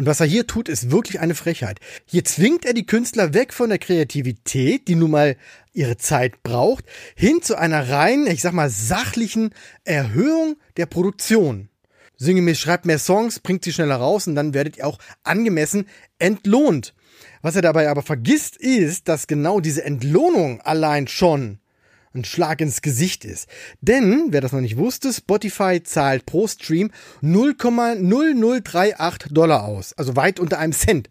Und 0.00 0.06
was 0.06 0.20
er 0.20 0.26
hier 0.26 0.46
tut, 0.46 0.70
ist 0.70 0.90
wirklich 0.90 1.20
eine 1.20 1.34
Frechheit. 1.34 1.78
Hier 2.06 2.24
zwingt 2.24 2.64
er 2.64 2.72
die 2.72 2.86
Künstler 2.86 3.34
weg 3.34 3.52
von 3.52 3.68
der 3.68 3.78
Kreativität, 3.78 4.88
die 4.88 4.94
nun 4.94 5.10
mal 5.10 5.36
ihre 5.74 5.98
Zeit 5.98 6.42
braucht, 6.42 6.86
hin 7.14 7.42
zu 7.42 7.54
einer 7.58 7.90
rein, 7.90 8.26
ich 8.26 8.40
sag 8.40 8.54
mal, 8.54 8.70
sachlichen 8.70 9.50
Erhöhung 9.84 10.56
der 10.78 10.86
Produktion. 10.86 11.68
Sinngemäß 12.16 12.58
schreibt 12.58 12.86
mehr 12.86 12.98
Songs, 12.98 13.40
bringt 13.40 13.62
sie 13.62 13.74
schneller 13.74 13.96
raus 13.96 14.26
und 14.26 14.36
dann 14.36 14.54
werdet 14.54 14.78
ihr 14.78 14.86
auch 14.86 14.96
angemessen 15.22 15.86
entlohnt. 16.18 16.94
Was 17.42 17.56
er 17.56 17.60
dabei 17.60 17.90
aber 17.90 18.00
vergisst, 18.00 18.56
ist, 18.56 19.06
dass 19.06 19.26
genau 19.26 19.60
diese 19.60 19.84
Entlohnung 19.84 20.62
allein 20.62 21.08
schon 21.08 21.59
ein 22.14 22.24
Schlag 22.24 22.60
ins 22.60 22.82
Gesicht 22.82 23.24
ist. 23.24 23.48
Denn, 23.80 24.26
wer 24.30 24.40
das 24.40 24.52
noch 24.52 24.60
nicht 24.60 24.76
wusste, 24.76 25.12
Spotify 25.12 25.80
zahlt 25.82 26.26
pro 26.26 26.46
Stream 26.48 26.90
0,0038 27.22 29.32
Dollar 29.32 29.64
aus. 29.64 29.92
Also 29.94 30.16
weit 30.16 30.40
unter 30.40 30.58
einem 30.58 30.72
Cent 30.72 31.08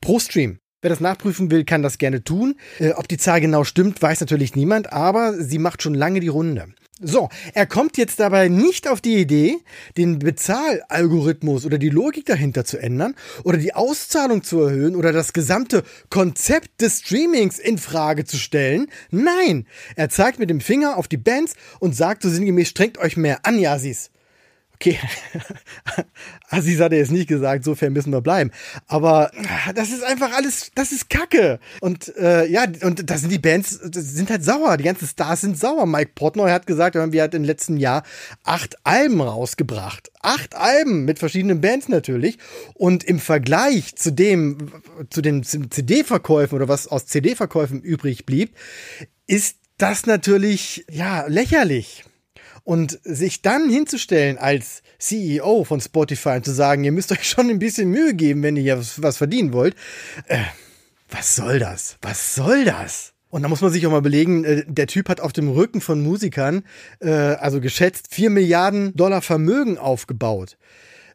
pro 0.00 0.18
Stream. 0.18 0.58
Wer 0.86 0.90
das 0.90 1.00
nachprüfen 1.00 1.50
will, 1.50 1.64
kann 1.64 1.82
das 1.82 1.98
gerne 1.98 2.22
tun. 2.22 2.54
Äh, 2.78 2.92
ob 2.92 3.08
die 3.08 3.16
Zahl 3.16 3.40
genau 3.40 3.64
stimmt, 3.64 4.00
weiß 4.00 4.20
natürlich 4.20 4.54
niemand, 4.54 4.92
aber 4.92 5.34
sie 5.34 5.58
macht 5.58 5.82
schon 5.82 5.94
lange 5.94 6.20
die 6.20 6.28
Runde. 6.28 6.68
So, 7.00 7.28
er 7.54 7.66
kommt 7.66 7.98
jetzt 7.98 8.20
dabei 8.20 8.46
nicht 8.46 8.86
auf 8.86 9.00
die 9.00 9.16
Idee, 9.16 9.58
den 9.96 10.20
Bezahlalgorithmus 10.20 11.66
oder 11.66 11.78
die 11.78 11.88
Logik 11.88 12.26
dahinter 12.26 12.64
zu 12.64 12.78
ändern 12.78 13.16
oder 13.42 13.58
die 13.58 13.74
Auszahlung 13.74 14.44
zu 14.44 14.60
erhöhen 14.60 14.94
oder 14.94 15.10
das 15.10 15.32
gesamte 15.32 15.82
Konzept 16.08 16.80
des 16.80 17.00
Streamings 17.00 17.58
in 17.58 17.78
Frage 17.78 18.24
zu 18.24 18.36
stellen. 18.36 18.86
Nein, 19.10 19.66
er 19.96 20.08
zeigt 20.08 20.38
mit 20.38 20.50
dem 20.50 20.60
Finger 20.60 20.98
auf 20.98 21.08
die 21.08 21.16
Bands 21.16 21.54
und 21.80 21.96
sagt 21.96 22.22
so 22.22 22.30
sinngemäß, 22.30 22.68
strengt 22.68 22.98
euch 22.98 23.16
mehr 23.16 23.44
an, 23.44 23.58
Yasis. 23.58 24.10
Okay, 24.76 24.98
Aziz 26.50 26.80
hat 26.80 26.92
er 26.92 26.98
jetzt 26.98 27.10
nicht 27.10 27.28
gesagt, 27.28 27.64
so 27.64 27.74
fair 27.74 27.88
müssen 27.88 28.12
wir 28.12 28.20
bleiben. 28.20 28.50
Aber 28.86 29.30
das 29.74 29.88
ist 29.88 30.04
einfach 30.04 30.34
alles, 30.34 30.70
das 30.74 30.92
ist 30.92 31.08
Kacke. 31.08 31.60
Und 31.80 32.14
äh, 32.16 32.46
ja, 32.46 32.66
und 32.82 33.08
da 33.08 33.16
sind 33.16 33.32
die 33.32 33.38
Bands, 33.38 33.70
sind 33.70 34.28
halt 34.28 34.44
sauer. 34.44 34.76
Die 34.76 34.84
ganzen 34.84 35.08
Stars 35.08 35.40
sind 35.40 35.58
sauer. 35.58 35.86
Mike 35.86 36.12
Portnoy 36.14 36.50
hat 36.50 36.66
gesagt, 36.66 36.94
wir 36.94 37.22
hat 37.22 37.32
im 37.32 37.44
letzten 37.44 37.78
Jahr 37.78 38.02
acht 38.44 38.76
Alben 38.84 39.22
rausgebracht. 39.22 40.10
Acht 40.20 40.54
Alben 40.54 41.06
mit 41.06 41.20
verschiedenen 41.20 41.62
Bands 41.62 41.88
natürlich. 41.88 42.36
Und 42.74 43.02
im 43.02 43.18
Vergleich 43.18 43.96
zu 43.96 44.12
dem, 44.12 44.72
zu 45.08 45.22
den 45.22 45.42
CD-Verkäufen 45.42 46.54
oder 46.54 46.68
was 46.68 46.86
aus 46.86 47.06
CD-Verkäufen 47.06 47.80
übrig 47.80 48.26
blieb, 48.26 48.54
ist 49.26 49.56
das 49.78 50.04
natürlich, 50.04 50.84
ja, 50.90 51.24
lächerlich. 51.28 52.04
Und 52.66 52.98
sich 53.04 53.42
dann 53.42 53.70
hinzustellen 53.70 54.38
als 54.38 54.82
CEO 54.98 55.62
von 55.62 55.80
Spotify 55.80 56.30
und 56.30 56.44
zu 56.44 56.50
sagen, 56.52 56.82
ihr 56.82 56.90
müsst 56.90 57.12
euch 57.12 57.22
schon 57.22 57.48
ein 57.48 57.60
bisschen 57.60 57.90
Mühe 57.90 58.12
geben, 58.12 58.42
wenn 58.42 58.56
ihr 58.56 58.62
hier 58.62 58.78
was, 58.78 59.00
was 59.00 59.16
verdienen 59.16 59.52
wollt. 59.52 59.76
Äh, 60.26 60.40
was 61.08 61.36
soll 61.36 61.60
das? 61.60 61.96
Was 62.02 62.34
soll 62.34 62.64
das? 62.64 63.12
Und 63.30 63.42
da 63.42 63.48
muss 63.48 63.60
man 63.60 63.70
sich 63.70 63.86
auch 63.86 63.92
mal 63.92 64.02
belegen, 64.02 64.44
äh, 64.44 64.64
der 64.66 64.88
Typ 64.88 65.08
hat 65.08 65.20
auf 65.20 65.32
dem 65.32 65.48
Rücken 65.48 65.80
von 65.80 66.02
Musikern, 66.02 66.64
äh, 66.98 67.10
also 67.10 67.60
geschätzt, 67.60 68.08
vier 68.10 68.30
Milliarden 68.30 68.92
Dollar 68.96 69.22
Vermögen 69.22 69.78
aufgebaut. 69.78 70.56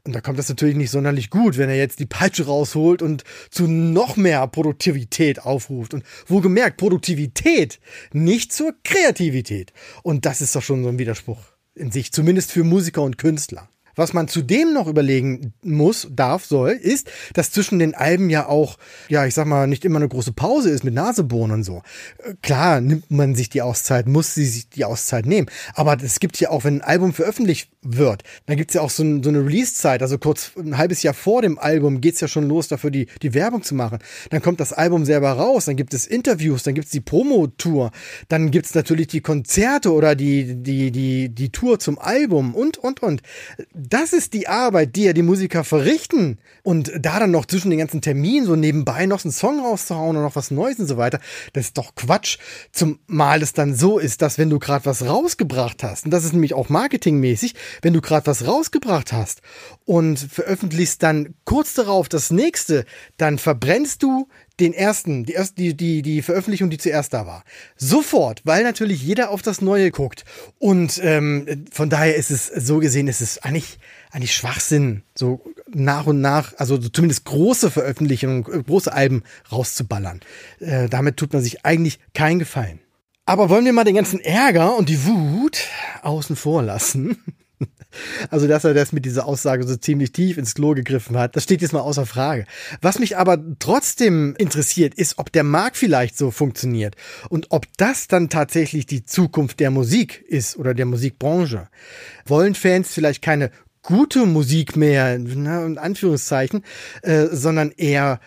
Und 0.03 0.13
da 0.13 0.21
kommt 0.21 0.39
das 0.39 0.49
natürlich 0.49 0.75
nicht 0.75 0.89
sonderlich 0.89 1.29
gut, 1.29 1.57
wenn 1.57 1.69
er 1.69 1.77
jetzt 1.77 1.99
die 1.99 2.07
Peitsche 2.07 2.45
rausholt 2.45 3.01
und 3.01 3.23
zu 3.51 3.67
noch 3.67 4.17
mehr 4.17 4.47
Produktivität 4.47 5.43
aufruft. 5.43 5.93
Und 5.93 6.03
wo 6.25 6.41
gemerkt, 6.41 6.77
Produktivität, 6.77 7.79
nicht 8.11 8.51
zur 8.51 8.73
Kreativität. 8.83 9.73
Und 10.01 10.25
das 10.25 10.41
ist 10.41 10.55
doch 10.55 10.63
schon 10.63 10.83
so 10.83 10.89
ein 10.89 10.99
Widerspruch 10.99 11.39
in 11.75 11.91
sich, 11.91 12.11
zumindest 12.11 12.51
für 12.51 12.63
Musiker 12.63 13.03
und 13.03 13.17
Künstler. 13.17 13.69
Was 13.95 14.13
man 14.13 14.27
zudem 14.27 14.73
noch 14.73 14.87
überlegen 14.87 15.53
muss, 15.63 16.07
darf, 16.11 16.45
soll, 16.45 16.71
ist, 16.71 17.09
dass 17.33 17.51
zwischen 17.51 17.79
den 17.79 17.95
Alben 17.95 18.29
ja 18.29 18.47
auch, 18.47 18.77
ja, 19.09 19.25
ich 19.25 19.33
sag 19.33 19.47
mal, 19.47 19.67
nicht 19.67 19.85
immer 19.85 19.97
eine 19.97 20.07
große 20.07 20.33
Pause 20.33 20.69
ist 20.69 20.83
mit 20.83 20.93
Nasebohren 20.93 21.51
und 21.51 21.63
so. 21.63 21.81
Äh, 22.23 22.33
klar 22.41 22.81
nimmt 22.81 23.11
man 23.11 23.35
sich 23.35 23.49
die 23.49 23.61
Auszeit, 23.61 24.07
muss 24.07 24.33
sie 24.33 24.45
sich 24.45 24.69
die 24.69 24.85
Auszeit 24.85 25.25
nehmen. 25.25 25.49
Aber 25.73 25.97
es 26.01 26.19
gibt 26.19 26.39
ja 26.39 26.49
auch, 26.49 26.63
wenn 26.63 26.81
ein 26.81 26.81
Album 26.81 27.13
veröffentlicht 27.13 27.69
wird, 27.81 28.23
dann 28.45 28.57
gibt's 28.57 28.73
ja 28.73 28.81
auch 28.81 28.89
so, 28.89 29.03
ein, 29.03 29.23
so 29.23 29.29
eine 29.29 29.45
Release-Zeit. 29.45 30.01
Also 30.01 30.17
kurz 30.17 30.51
ein 30.57 30.77
halbes 30.77 31.03
Jahr 31.03 31.13
vor 31.13 31.41
dem 31.41 31.57
Album 31.57 32.01
geht's 32.01 32.21
ja 32.21 32.27
schon 32.27 32.47
los, 32.47 32.67
dafür 32.67 32.91
die, 32.91 33.07
die 33.21 33.33
Werbung 33.33 33.63
zu 33.63 33.75
machen. 33.75 33.99
Dann 34.29 34.41
kommt 34.41 34.59
das 34.59 34.73
Album 34.73 35.05
selber 35.05 35.31
raus, 35.31 35.65
dann 35.65 35.75
gibt 35.75 35.93
es 35.93 36.07
Interviews, 36.07 36.63
dann 36.63 36.75
gibt's 36.75 36.91
die 36.91 37.01
Promo-Tour, 37.01 37.91
dann 38.27 38.51
gibt's 38.51 38.73
natürlich 38.75 39.07
die 39.07 39.21
Konzerte 39.21 39.91
oder 39.91 40.15
die, 40.15 40.55
die, 40.55 40.91
die, 40.91 41.29
die 41.29 41.49
Tour 41.51 41.79
zum 41.79 41.99
Album 41.99 42.55
und, 42.55 42.77
und, 42.77 43.01
und 43.01 43.21
das 43.89 44.13
ist 44.13 44.33
die 44.33 44.47
Arbeit, 44.47 44.95
die 44.95 45.03
ja 45.03 45.13
die 45.13 45.21
Musiker 45.21 45.63
verrichten. 45.63 46.39
Und 46.63 46.91
da 46.99 47.19
dann 47.19 47.31
noch 47.31 47.45
zwischen 47.45 47.69
den 47.69 47.79
ganzen 47.79 48.01
Terminen 48.01 48.45
so 48.45 48.55
nebenbei 48.55 49.05
noch 49.05 49.23
einen 49.23 49.31
Song 49.31 49.59
rauszuhauen 49.59 50.15
und 50.15 50.23
noch 50.23 50.35
was 50.35 50.51
Neues 50.51 50.79
und 50.79 50.87
so 50.87 50.97
weiter, 50.97 51.19
das 51.53 51.65
ist 51.65 51.77
doch 51.77 51.95
Quatsch. 51.95 52.37
Zumal 52.71 53.41
es 53.41 53.53
dann 53.53 53.75
so 53.75 53.97
ist, 53.97 54.21
dass 54.21 54.37
wenn 54.37 54.49
du 54.49 54.59
gerade 54.59 54.85
was 54.85 55.05
rausgebracht 55.05 55.83
hast, 55.83 56.05
und 56.05 56.11
das 56.11 56.23
ist 56.23 56.33
nämlich 56.33 56.53
auch 56.53 56.69
marketingmäßig, 56.69 57.55
wenn 57.81 57.93
du 57.93 58.01
gerade 58.01 58.27
was 58.27 58.45
rausgebracht 58.45 59.13
hast 59.13 59.41
und 59.85 60.19
veröffentlichst 60.19 61.01
dann 61.01 61.33
kurz 61.45 61.73
darauf 61.73 62.09
das 62.09 62.31
nächste, 62.31 62.85
dann 63.17 63.37
verbrennst 63.37 64.03
du 64.03 64.27
den 64.61 64.73
ersten, 64.73 65.25
die, 65.25 65.33
erste, 65.33 65.55
die, 65.55 65.75
die, 65.75 66.01
die 66.01 66.21
Veröffentlichung, 66.21 66.69
die 66.69 66.77
zuerst 66.77 67.13
da 67.13 67.25
war. 67.25 67.43
Sofort, 67.75 68.41
weil 68.45 68.63
natürlich 68.63 69.01
jeder 69.01 69.31
auf 69.31 69.41
das 69.41 69.61
Neue 69.61 69.91
guckt. 69.91 70.23
Und 70.59 70.99
ähm, 71.03 71.65
von 71.71 71.89
daher 71.89 72.15
ist 72.15 72.31
es 72.31 72.47
so 72.47 72.79
gesehen, 72.79 73.07
ist 73.07 73.21
es 73.21 73.39
eigentlich, 73.39 73.79
eigentlich 74.11 74.35
Schwachsinn, 74.35 75.03
so 75.15 75.43
nach 75.67 76.05
und 76.05 76.21
nach, 76.21 76.53
also 76.57 76.77
zumindest 76.77 77.25
große 77.25 77.71
Veröffentlichungen, 77.71 78.43
große 78.43 78.93
Alben 78.93 79.23
rauszuballern. 79.51 80.21
Äh, 80.59 80.87
damit 80.87 81.17
tut 81.17 81.33
man 81.33 81.41
sich 81.41 81.65
eigentlich 81.65 81.99
keinen 82.13 82.39
Gefallen. 82.39 82.79
Aber 83.25 83.49
wollen 83.49 83.65
wir 83.65 83.73
mal 83.73 83.83
den 83.83 83.95
ganzen 83.95 84.19
Ärger 84.19 84.77
und 84.77 84.89
die 84.89 85.05
Wut 85.05 85.67
außen 86.01 86.35
vor 86.35 86.63
lassen? 86.63 87.17
Also, 88.29 88.47
dass 88.47 88.63
er 88.63 88.73
das 88.73 88.91
mit 88.91 89.05
dieser 89.05 89.25
Aussage 89.25 89.67
so 89.67 89.75
ziemlich 89.75 90.11
tief 90.11 90.37
ins 90.37 90.55
Klo 90.55 90.73
gegriffen 90.73 91.17
hat, 91.17 91.35
das 91.35 91.43
steht 91.43 91.61
jetzt 91.61 91.73
mal 91.73 91.81
außer 91.81 92.05
Frage. 92.05 92.45
Was 92.81 92.99
mich 92.99 93.17
aber 93.17 93.37
trotzdem 93.59 94.35
interessiert, 94.37 94.93
ist, 94.93 95.17
ob 95.17 95.31
der 95.31 95.43
Markt 95.43 95.77
vielleicht 95.77 96.17
so 96.17 96.31
funktioniert 96.31 96.95
und 97.29 97.47
ob 97.49 97.65
das 97.77 98.07
dann 98.07 98.29
tatsächlich 98.29 98.85
die 98.85 99.05
Zukunft 99.05 99.59
der 99.59 99.71
Musik 99.71 100.23
ist 100.27 100.57
oder 100.57 100.73
der 100.73 100.85
Musikbranche. 100.85 101.67
Wollen 102.25 102.55
Fans 102.55 102.93
vielleicht 102.93 103.21
keine 103.21 103.51
gute 103.83 104.25
Musik 104.25 104.75
mehr, 104.75 105.15
in 105.15 105.77
Anführungszeichen, 105.77 106.63
äh, 107.01 107.27
sondern 107.31 107.71
eher 107.71 108.19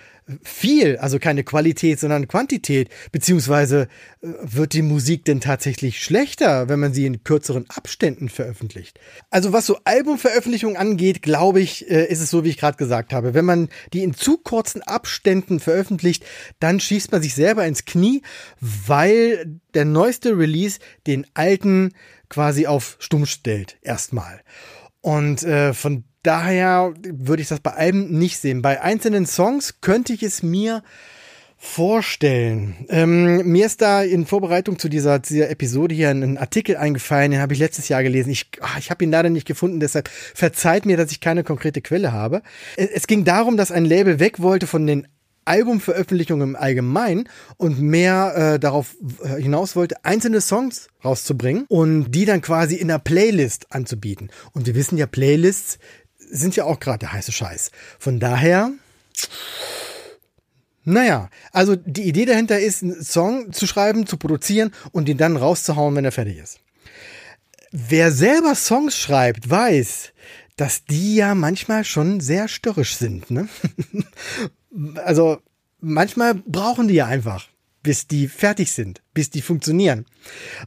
viel, 0.43 0.97
also 0.97 1.19
keine 1.19 1.45
Qualität, 1.45 2.01
sondern 2.01 2.29
Quantität, 2.29 2.89
beziehungsweise 3.13 3.89
äh, 4.23 4.29
wird 4.43 4.73
die 4.73 4.83
Musik 4.83 5.25
denn 5.25 5.41
tatsächlich 5.41 6.03
schlechter, 6.03 6.69
wenn 6.69 6.81
man 6.81 6.95
sie 6.95 7.05
in 7.05 7.25
kürzeren 7.25 7.67
Abständen 7.69 8.29
veröffentlicht? 8.29 8.99
Also 9.31 9.53
was 9.53 9.67
so 9.67 9.79
Albumveröffentlichungen 9.85 10.77
angeht, 10.77 11.23
glaube 11.23 11.61
ich, 11.61 11.91
äh, 11.91 12.07
ist 12.07 12.21
es 12.21 12.31
so, 12.31 12.45
wie 12.45 12.49
ich 12.49 12.59
gerade 12.59 12.79
gesagt 12.79 13.13
habe. 13.13 13.35
Wenn 13.35 13.45
man 13.45 13.69
die 13.93 14.03
in 14.03 14.15
zu 14.15 14.39
kurzen 14.39 14.83
Abständen 14.83 15.61
veröffentlicht, 15.61 16.25
dann 16.59 16.81
schießt 16.81 17.13
man 17.13 17.23
sich 17.23 17.35
selber 17.35 17.67
ins 17.67 17.85
Knie, 17.85 18.23
weil 18.61 19.61
der 19.75 19.85
neueste 19.85 20.39
Release 20.39 20.79
den 21.07 21.27
alten 21.35 21.93
quasi 22.31 22.67
auf 22.67 22.97
stumm 22.99 23.27
stellt, 23.27 23.77
erstmal. 23.83 24.41
Und 25.03 25.43
äh, 25.43 25.75
von 25.75 26.05
daher 26.25 26.93
würde 27.03 27.43
ich 27.43 27.49
das 27.49 27.61
bei 27.61 27.73
Alben 27.73 28.19
nicht 28.19 28.39
sehen. 28.39 28.63
Bei 28.63 28.83
einzelnen 28.83 29.27
Songs 29.27 29.81
könnte 29.81 30.13
ich 30.13 30.23
es 30.23 30.43
mir 30.43 30.83
vorstellen. 31.57 32.87
Ähm, 32.91 33.47
mir 33.47 33.65
ist 33.65 33.81
da 33.81 34.03
in 34.03 34.27
Vorbereitung 34.27 34.79
zu 34.79 34.89
dieser, 34.89 35.19
dieser 35.19 35.49
Episode 35.49 35.95
hier 35.95 36.11
ein, 36.11 36.37
Artikel 36.37 36.77
eingefallen, 36.77 37.31
den 37.31 37.41
habe 37.41 37.55
ich 37.55 37.59
letztes 37.59 37.89
Jahr 37.89 38.03
gelesen. 38.03 38.31
Ich, 38.31 38.51
ach, 38.61 38.79
ich 38.79 38.91
habe 38.91 39.03
ihn 39.03 39.11
leider 39.11 39.31
nicht 39.31 39.47
gefunden, 39.47 39.81
deshalb 39.81 40.09
verzeiht 40.09 40.85
mir, 40.85 40.97
dass 40.97 41.11
ich 41.11 41.21
keine 41.21 41.43
konkrete 41.43 41.81
Quelle 41.81 42.13
habe. 42.13 42.43
Es, 42.77 42.91
es 42.91 43.07
ging 43.07 43.25
darum, 43.25 43.57
dass 43.57 43.73
ein 43.73 43.87
Label 43.87 44.21
weg 44.21 44.41
wollte 44.41 44.67
von 44.67 44.87
den 44.87 45.09
Albumveröffentlichungen 45.47 46.51
im 46.51 46.57
Allgemeinen 46.57 47.29
und 47.57 47.81
mehr 47.81 48.55
äh, 48.55 48.59
darauf 48.59 48.97
äh, 49.23 49.41
hinaus 49.41 49.77
wollte, 49.77 50.05
einzelne 50.05 50.41
Songs 50.41 50.89
rauszubringen 51.05 51.67
und 51.69 52.11
die 52.13 52.25
dann 52.25 52.41
quasi 52.41 52.77
in 52.77 52.91
einer 52.91 52.99
Playlist 52.99 53.67
anzubieten. 53.71 54.31
Und 54.53 54.67
wir 54.67 54.75
wissen 54.75 54.97
ja, 54.97 55.07
Playlists 55.07 55.79
sind 56.31 56.57
ja 56.57 56.65
auch 56.65 56.81
gerade 56.81 56.99
der 56.99 57.13
heiße 57.13 57.33
Scheiß. 57.33 57.71
Von 57.99 58.21
daher, 58.21 58.71
naja, 60.85 61.31
also 61.53 61.77
die 61.77 62.03
Idee 62.03 62.27
dahinter 62.27 62.59
ist, 62.59 62.83
einen 62.83 63.03
Song 63.03 63.53
zu 63.53 63.67
schreiben, 63.67 64.07
zu 64.07 64.17
produzieren 64.17 64.73
und 64.93 65.09
ihn 65.09 65.19
dann 65.19 65.37
rauszuhauen, 65.37 65.95
wenn 65.97 66.05
er 66.05 66.13
fertig 66.13 66.39
ist. 66.39 66.61
Wer 67.71 68.13
selber 68.13 68.55
Songs 68.55 68.97
schreibt, 68.97 69.51
weiß, 69.51 70.13
dass 70.57 70.85
die 70.85 71.17
ja 71.17 71.35
manchmal 71.35 71.85
schon 71.85 72.21
sehr 72.21 72.49
störrisch 72.49 72.97
sind. 72.97 73.31
Ne? 73.31 73.49
also 75.05 75.39
manchmal 75.81 76.35
brauchen 76.35 76.89
die 76.89 76.95
ja 76.95 77.07
einfach 77.07 77.49
bis 77.85 78.09
die 78.09 78.27
fertig 78.27 78.73
sind, 78.73 79.03
bis 79.13 79.31
die 79.31 79.43
funktionieren. 79.43 80.07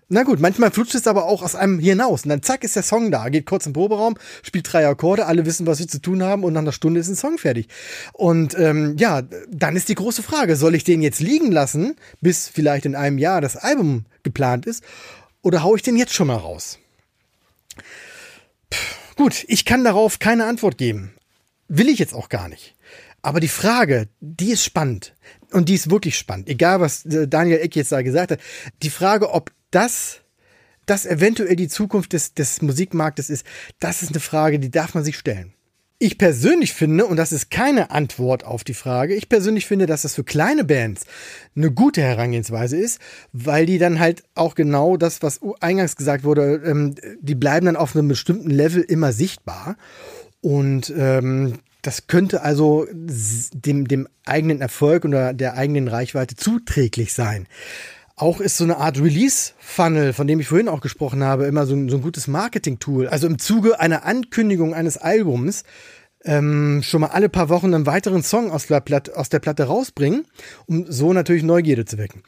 Na 0.08 0.24
gut, 0.24 0.40
manchmal 0.40 0.72
flutscht 0.72 0.96
es 0.96 1.08
aber 1.08 1.26
auch 1.26 1.42
aus 1.42 1.56
einem 1.56 1.80
hinaus. 1.80 2.24
Und 2.24 2.30
dann 2.30 2.44
zack 2.44 2.64
ist 2.64 2.78
der 2.78 2.84
Song 2.84 3.12
da, 3.12 3.28
geht 3.28 3.46
kurz 3.46 3.66
im 3.66 3.74
Proberaum, 3.74 4.18
spielt 4.44 4.72
drei 4.72 4.88
Akkorde, 4.88 5.26
alle 5.26 5.46
wissen, 5.46 5.68
was 5.68 5.80
sie 5.80 5.88
zu 5.88 6.00
tun 6.00 6.24
haben 6.24 6.46
und 6.46 6.54
nach 6.54 6.62
einer 6.62 6.72
Stunde 6.72 7.00
ist 7.02 7.10
ein 7.10 7.16
Song 7.16 7.38
fertig. 7.38 7.68
Und 8.14 8.58
ähm, 8.58 8.96
ja, 8.98 9.24
dann 9.50 9.76
ist 9.76 9.90
die 9.90 9.96
große 9.96 10.24
Frage, 10.24 10.56
soll 10.56 10.76
ich 10.76 10.86
den 10.86 11.02
jetzt 11.02 11.20
liegen 11.20 11.52
lassen, 11.52 11.96
bis 12.22 12.48
vielleicht 12.48 12.86
in 12.86 12.96
einem 12.96 13.18
Jahr 13.18 13.42
das 13.42 13.58
Album 13.58 14.06
geplant 14.24 14.66
ist, 14.66 14.84
oder 15.42 15.64
hau 15.64 15.76
ich 15.76 15.82
den 15.82 15.98
jetzt 15.98 16.14
schon 16.14 16.28
mal 16.28 16.38
raus? 16.38 16.78
Puh, 18.70 19.24
gut, 19.24 19.44
ich 19.48 19.66
kann 19.66 19.84
darauf 19.84 20.20
keine 20.20 20.46
Antwort 20.46 20.78
geben. 20.78 21.14
Will 21.68 21.90
ich 21.90 22.00
jetzt 22.00 22.14
auch 22.14 22.30
gar 22.30 22.48
nicht. 22.48 22.76
Aber 23.22 23.40
die 23.40 23.48
Frage, 23.48 24.08
die 24.22 24.52
ist 24.52 24.64
spannend. 24.64 25.14
Und 25.52 25.70
die 25.70 25.76
ist 25.76 25.90
wirklich 25.90 26.18
spannend. 26.18 26.50
Egal, 26.50 26.82
was 26.82 27.06
äh, 27.06 27.28
Daniel 27.28 27.60
Eck 27.60 27.76
jetzt 27.76 27.92
da 27.92 28.02
gesagt 28.02 28.32
hat. 28.32 28.40
Die 28.84 28.90
Frage, 28.90 29.32
ob 29.32 29.52
das, 29.72 30.22
das 30.86 31.06
eventuell 31.06 31.56
die 31.56 31.70
Zukunft 31.70 32.14
des, 32.14 32.34
des 32.34 32.62
Musikmarktes 32.62 33.30
ist, 33.30 33.46
das 33.80 34.04
ist 34.04 34.12
eine 34.12 34.20
Frage, 34.20 34.60
die 34.60 34.72
darf 34.72 34.94
man 34.94 35.04
sich 35.04 35.18
stellen. 35.18 35.54
Ich 36.00 36.20
persönlich 36.20 36.74
finde, 36.74 37.08
und 37.08 37.18
das 37.18 37.32
ist 37.32 37.50
keine 37.50 37.90
Antwort 37.90 38.44
auf 38.44 38.64
die 38.64 38.76
Frage, 38.76 39.16
ich 39.16 39.30
persönlich 39.30 39.66
finde, 39.66 39.88
dass 39.88 40.04
das 40.04 40.14
für 40.14 40.24
kleine 40.24 40.64
Bands 40.64 41.06
eine 41.56 41.72
gute 41.72 42.04
Herangehensweise 42.04 42.78
ist, 42.78 43.00
weil 43.34 43.66
die 43.66 43.80
dann 43.80 44.00
halt 44.00 44.24
auch 44.36 44.54
genau 44.54 44.96
das, 44.98 45.24
was 45.24 45.40
eingangs 45.60 45.96
gesagt 45.96 46.24
wurde, 46.24 46.62
ähm, 46.64 46.94
die 47.20 47.34
bleiben 47.34 47.66
dann 47.66 47.76
auf 47.76 47.96
einem 47.96 48.10
bestimmten 48.10 48.52
Level 48.52 48.84
immer 48.84 49.12
sichtbar. 49.12 49.76
Und 50.42 50.94
ähm, 50.96 51.60
das 51.88 52.08
könnte 52.08 52.42
also 52.42 52.86
dem, 52.92 53.88
dem 53.88 54.10
eigenen 54.26 54.60
Erfolg 54.60 55.06
oder 55.06 55.34
der 55.34 55.54
eigenen 55.54 55.88
Reichweite 55.88 56.36
zuträglich 56.36 57.14
sein. 57.14 57.48
Auch 58.18 58.42
ist 58.42 58.58
so 58.58 58.66
eine 58.66 58.76
Art 58.76 59.00
Release-Funnel, 59.00 60.12
von 60.12 60.28
dem 60.28 60.42
ich 60.42 60.50
vorhin 60.50 60.68
auch 60.68 60.82
gesprochen 60.82 61.24
habe, 61.24 61.46
immer 61.46 61.66
so 61.66 61.76
ein, 61.76 61.88
so 61.88 61.96
ein 61.96 62.02
gutes 62.02 62.28
Marketing-Tool. 62.28 63.08
Also 63.08 63.26
im 63.26 63.40
Zuge 63.40 63.80
einer 63.80 64.04
Ankündigung 64.04 64.74
eines 64.74 64.98
Albums 64.98 65.64
ähm, 66.26 66.82
schon 66.84 67.00
mal 67.00 67.12
alle 67.12 67.30
paar 67.30 67.48
Wochen 67.48 67.74
einen 67.74 67.86
weiteren 67.86 68.22
Song 68.22 68.52
aus 68.52 68.68
der, 68.68 68.82
Platte, 68.82 69.16
aus 69.16 69.30
der 69.30 69.40
Platte 69.40 69.64
rausbringen, 69.64 70.26
um 70.66 70.92
so 70.92 71.14
natürlich 71.14 71.44
Neugierde 71.44 71.86
zu 71.86 71.98
wecken. 71.98 72.22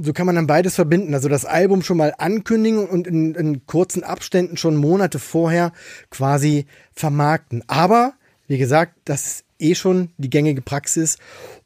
So 0.00 0.14
kann 0.14 0.24
man 0.24 0.36
dann 0.36 0.46
beides 0.46 0.74
verbinden. 0.74 1.12
Also 1.12 1.28
das 1.28 1.44
Album 1.44 1.82
schon 1.82 1.98
mal 1.98 2.14
ankündigen 2.16 2.88
und 2.88 3.06
in, 3.06 3.34
in 3.34 3.66
kurzen 3.66 4.04
Abständen 4.04 4.56
schon 4.56 4.76
Monate 4.76 5.18
vorher 5.18 5.72
quasi 6.08 6.64
vermarkten. 6.94 7.62
Aber 7.66 8.14
wie 8.46 8.58
gesagt, 8.58 8.94
das 9.04 9.26
ist 9.26 9.44
eh 9.58 9.74
schon 9.74 10.10
die 10.18 10.30
gängige 10.30 10.62
Praxis 10.62 11.18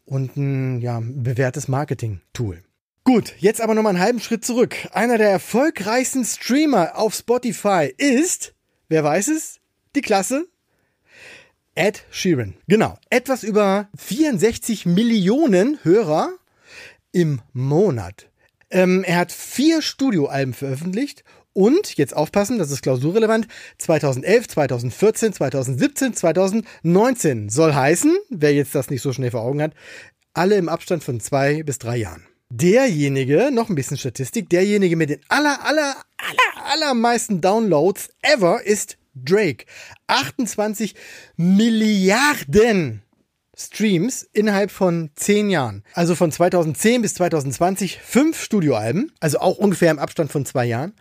und 0.05 0.37
ein 0.37 0.81
ja, 0.81 1.01
bewährtes 1.03 1.69
Marketing-Tool. 1.69 2.63
Gut, 3.05 3.35
jetzt 3.39 3.61
aber 3.61 3.75
nochmal 3.75 3.95
einen 3.95 4.05
halben 4.05 4.21
Schritt 4.21 4.45
zurück. 4.45 4.77
Einer 4.93 5.19
der 5.19 5.31
erfolgreichsten 5.31 6.25
Streamer 6.25 6.97
auf 6.97 7.15
Spotify 7.15 7.93
ist, 7.97 8.55
wer 8.89 9.03
weiß 9.03 9.29
es, 9.29 9.61
die 9.95 10.03
Klasse 10.03 10.47
Ed 11.75 12.05
Sheeran. 12.11 12.55
Genau, 12.69 12.99
etwas 13.09 13.43
über 13.43 13.89
64 13.97 14.87
Millionen 14.87 15.79
Hörer 15.83 16.31
im 17.13 17.41
Monat. 17.53 18.29
Ähm, 18.71 19.03
er 19.05 19.17
hat 19.17 19.33
vier 19.33 19.81
Studioalben 19.81 20.55
veröffentlicht 20.55 21.25
und, 21.53 21.97
jetzt 21.97 22.15
aufpassen, 22.15 22.59
das 22.59 22.71
ist 22.71 22.83
klausurrelevant, 22.83 23.49
2011, 23.79 24.49
2014, 24.49 25.33
2017, 25.33 26.15
2019 26.15 27.49
soll 27.49 27.75
heißen, 27.75 28.17
wer 28.31 28.55
jetzt 28.55 28.75
das 28.75 28.91
nicht 28.91 29.03
so 29.03 29.13
schnell 29.13 29.31
vor 29.31 29.43
Augen 29.43 29.63
hat, 29.63 29.75
alle 30.33 30.57
im 30.57 30.69
Abstand 30.69 31.03
von 31.03 31.21
zwei 31.21 31.63
bis 31.63 31.79
drei 31.79 31.97
Jahren. 31.97 32.27
Derjenige, 32.51 33.51
noch 33.53 33.69
ein 33.69 33.75
bisschen 33.75 33.97
Statistik, 33.97 34.49
derjenige 34.49 34.97
mit 34.97 35.11
den 35.11 35.21
aller, 35.29 35.65
aller, 35.65 35.95
aller, 36.19 36.73
allermeisten 36.73 37.41
Downloads 37.41 38.11
ever 38.23 38.63
ist 38.65 38.97
Drake. 39.15 39.67
28 40.09 40.95
Milliarden 41.37 43.03
Streams 43.57 44.23
innerhalb 44.33 44.71
von 44.71 45.11
zehn 45.17 45.51
Jahren. 45.51 45.85
Also 45.95 46.15
von 46.15 46.33
2010 46.33 47.03
bis 47.03 47.15
2020 47.15 48.01
fünf 48.01 48.43
Studioalben, 48.43 49.13
also 49.21 49.39
auch 49.39 49.59
ungefähr 49.59 49.91
im 49.91 49.99
Abstand 49.99 50.33
von 50.33 50.47
zwei 50.47 50.65
Jahren. 50.65 50.95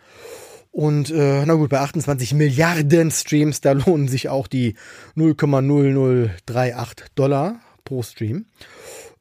Und 0.72 1.10
äh, 1.10 1.44
na 1.46 1.54
gut, 1.54 1.70
bei 1.70 1.80
28 1.80 2.34
Milliarden 2.34 3.10
Streams, 3.10 3.60
da 3.60 3.72
lohnen 3.72 4.06
sich 4.08 4.28
auch 4.28 4.46
die 4.46 4.74
0,0038 5.16 7.06
Dollar 7.14 7.60
pro 7.84 8.02
Stream, 8.02 8.46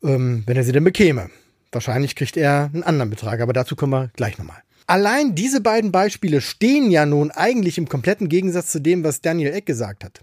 ähm, 0.04 0.44
wenn 0.46 0.58
er 0.58 0.64
sie 0.64 0.72
denn 0.72 0.84
bekäme. 0.84 1.30
Wahrscheinlich 1.72 2.16
kriegt 2.16 2.38
er 2.38 2.70
einen 2.74 2.84
anderen 2.84 3.10
Betrag, 3.10 3.42
aber 3.42 3.54
dazu 3.54 3.76
kommen 3.76 3.94
wir 3.94 4.12
gleich 4.16 4.38
nochmal. 4.38 4.62
Allein 4.88 5.36
diese 5.36 5.62
beiden 5.62 5.92
Beispiele 5.92 6.42
stehen 6.42 6.90
ja 6.90 7.06
nun 7.06 7.30
eigentlich 7.30 7.78
im 7.78 7.88
kompletten 7.88 8.28
Gegensatz 8.28 8.72
zu 8.72 8.80
dem, 8.80 9.04
was 9.04 9.22
Daniel 9.22 9.54
Eck 9.54 9.68
gesagt 9.68 10.04
hat. 10.04 10.22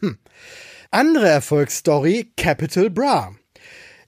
Hm. 0.00 0.18
Andere 0.90 1.28
Erfolgsstory, 1.28 2.32
Capital 2.36 2.90
Bra. 2.90 3.34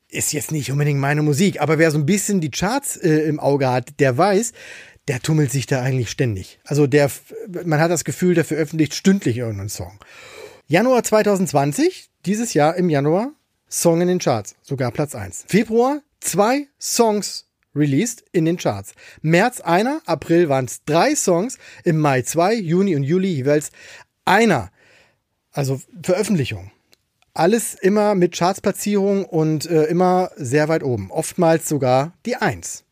Ist 0.09 0.33
jetzt 0.33 0.51
nicht 0.51 0.73
unbedingt 0.73 0.99
meine 0.99 1.23
Musik, 1.23 1.61
aber 1.61 1.79
wer 1.79 1.93
so 1.93 1.99
ein 1.99 2.07
bisschen 2.07 2.41
die 2.41 2.51
Charts 2.51 2.97
äh, 2.97 3.21
im 3.29 3.39
Auge 3.39 3.71
hat, 3.71 4.01
der 4.01 4.19
weiß, 4.19 4.53
der 5.11 5.21
tummelt 5.21 5.51
sich 5.51 5.67
da 5.67 5.83
eigentlich 5.83 6.09
ständig. 6.09 6.61
Also 6.65 6.87
der, 6.87 7.11
man 7.65 7.81
hat 7.81 7.91
das 7.91 8.05
Gefühl, 8.05 8.37
der 8.37 8.45
veröffentlicht 8.45 8.95
stündlich 8.95 9.39
irgendeinen 9.39 9.69
Song. 9.69 9.99
Januar 10.69 11.03
2020, 11.03 12.11
dieses 12.27 12.55
Jahr 12.55 12.77
im 12.77 12.89
Januar, 12.89 13.33
Song 13.69 14.01
in 14.03 14.07
den 14.07 14.21
Charts, 14.21 14.55
sogar 14.63 14.93
Platz 14.93 15.17
1. 15.17 15.47
Februar, 15.49 16.01
zwei 16.21 16.69
Songs 16.81 17.47
released 17.75 18.23
in 18.31 18.45
den 18.45 18.57
Charts. 18.57 18.93
März 19.21 19.61
einer, 19.61 20.01
April 20.07 20.49
waren 20.49 20.67
es 20.67 20.85
drei 20.85 21.17
Songs, 21.17 21.59
im 21.83 21.99
Mai 21.99 22.23
zwei, 22.23 22.55
Juni 22.55 22.95
und 22.95 23.03
Juli 23.03 23.33
jeweils 23.33 23.73
einer. 24.25 24.71
Also 25.51 25.81
Veröffentlichung. 26.05 26.71
Alles 27.35 27.75
immer 27.75 28.15
mit 28.15 28.39
Chartsplatzierung 28.39 29.25
und 29.25 29.67
äh, 29.67 29.87
immer 29.87 30.31
sehr 30.37 30.69
weit 30.69 30.85
oben. 30.85 31.11
Oftmals 31.11 31.69
sogar 31.69 32.13
die 32.27 32.37
Eins. 32.37 32.85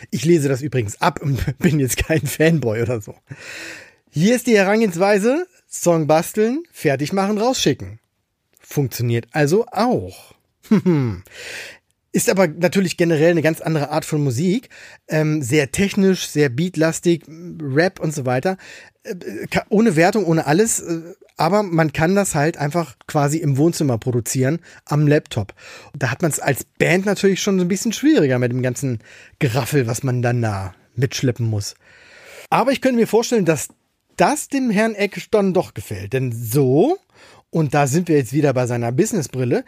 Hm. 0.00 0.08
Ich 0.10 0.24
lese 0.24 0.48
das 0.48 0.62
übrigens 0.62 1.00
ab 1.00 1.20
und 1.22 1.58
bin 1.58 1.80
jetzt 1.80 1.96
kein 1.96 2.26
Fanboy 2.26 2.82
oder 2.82 3.00
so. 3.00 3.14
Hier 4.10 4.36
ist 4.36 4.46
die 4.46 4.56
Herangehensweise: 4.56 5.46
Song 5.68 6.06
basteln, 6.06 6.62
fertig 6.72 7.12
machen, 7.12 7.38
rausschicken. 7.38 8.00
Funktioniert 8.60 9.28
also 9.32 9.66
auch. 9.70 10.34
Ist 12.16 12.30
aber 12.30 12.48
natürlich 12.48 12.96
generell 12.96 13.32
eine 13.32 13.42
ganz 13.42 13.60
andere 13.60 13.90
Art 13.90 14.06
von 14.06 14.24
Musik. 14.24 14.70
Ähm, 15.06 15.42
sehr 15.42 15.70
technisch, 15.70 16.26
sehr 16.30 16.48
beatlastig, 16.48 17.24
Rap 17.60 18.00
und 18.00 18.14
so 18.14 18.24
weiter. 18.24 18.56
Äh, 19.02 19.14
ohne 19.68 19.96
Wertung, 19.96 20.24
ohne 20.24 20.46
alles. 20.46 20.80
Äh, 20.80 21.02
aber 21.36 21.62
man 21.62 21.92
kann 21.92 22.14
das 22.14 22.34
halt 22.34 22.56
einfach 22.56 22.96
quasi 23.06 23.36
im 23.36 23.58
Wohnzimmer 23.58 23.98
produzieren, 23.98 24.60
am 24.86 25.06
Laptop. 25.06 25.52
Da 25.94 26.10
hat 26.10 26.22
man 26.22 26.30
es 26.30 26.40
als 26.40 26.64
Band 26.64 27.04
natürlich 27.04 27.42
schon 27.42 27.58
so 27.58 27.66
ein 27.66 27.68
bisschen 27.68 27.92
schwieriger 27.92 28.38
mit 28.38 28.50
dem 28.50 28.62
ganzen 28.62 29.00
Geraffel, 29.38 29.86
was 29.86 30.02
man 30.02 30.22
dann 30.22 30.40
da 30.40 30.74
mitschleppen 30.94 31.44
muss. 31.44 31.74
Aber 32.48 32.72
ich 32.72 32.80
könnte 32.80 32.96
mir 32.96 33.08
vorstellen, 33.08 33.44
dass 33.44 33.68
das 34.16 34.48
dem 34.48 34.70
Herrn 34.70 34.94
Eck 34.94 35.22
dann 35.32 35.52
doch 35.52 35.74
gefällt. 35.74 36.14
Denn 36.14 36.32
so 36.32 36.96
und 37.50 37.74
da 37.74 37.86
sind 37.86 38.08
wir 38.08 38.16
jetzt 38.16 38.32
wieder 38.32 38.52
bei 38.52 38.66
seiner 38.66 38.92
Businessbrille. 38.92 39.64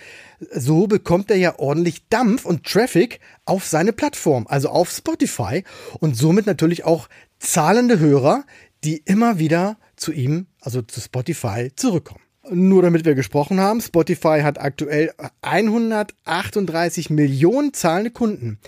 So 0.52 0.86
bekommt 0.86 1.30
er 1.30 1.36
ja 1.36 1.58
ordentlich 1.58 2.08
Dampf 2.08 2.44
und 2.44 2.64
Traffic 2.64 3.20
auf 3.44 3.66
seine 3.66 3.92
Plattform, 3.92 4.46
also 4.48 4.68
auf 4.68 4.90
Spotify 4.90 5.64
und 6.00 6.16
somit 6.16 6.46
natürlich 6.46 6.84
auch 6.84 7.08
zahlende 7.38 7.98
Hörer, 7.98 8.44
die 8.84 8.98
immer 9.04 9.38
wieder 9.38 9.78
zu 9.96 10.12
ihm, 10.12 10.46
also 10.60 10.82
zu 10.82 11.00
Spotify, 11.00 11.70
zurückkommen. 11.74 12.22
Nur 12.50 12.82
damit 12.82 13.04
wir 13.04 13.14
gesprochen 13.14 13.60
haben, 13.60 13.80
Spotify 13.80 14.40
hat 14.42 14.58
aktuell 14.60 15.12
138 15.42 17.10
Millionen 17.10 17.74
zahlende 17.74 18.10
Kunden. 18.10 18.58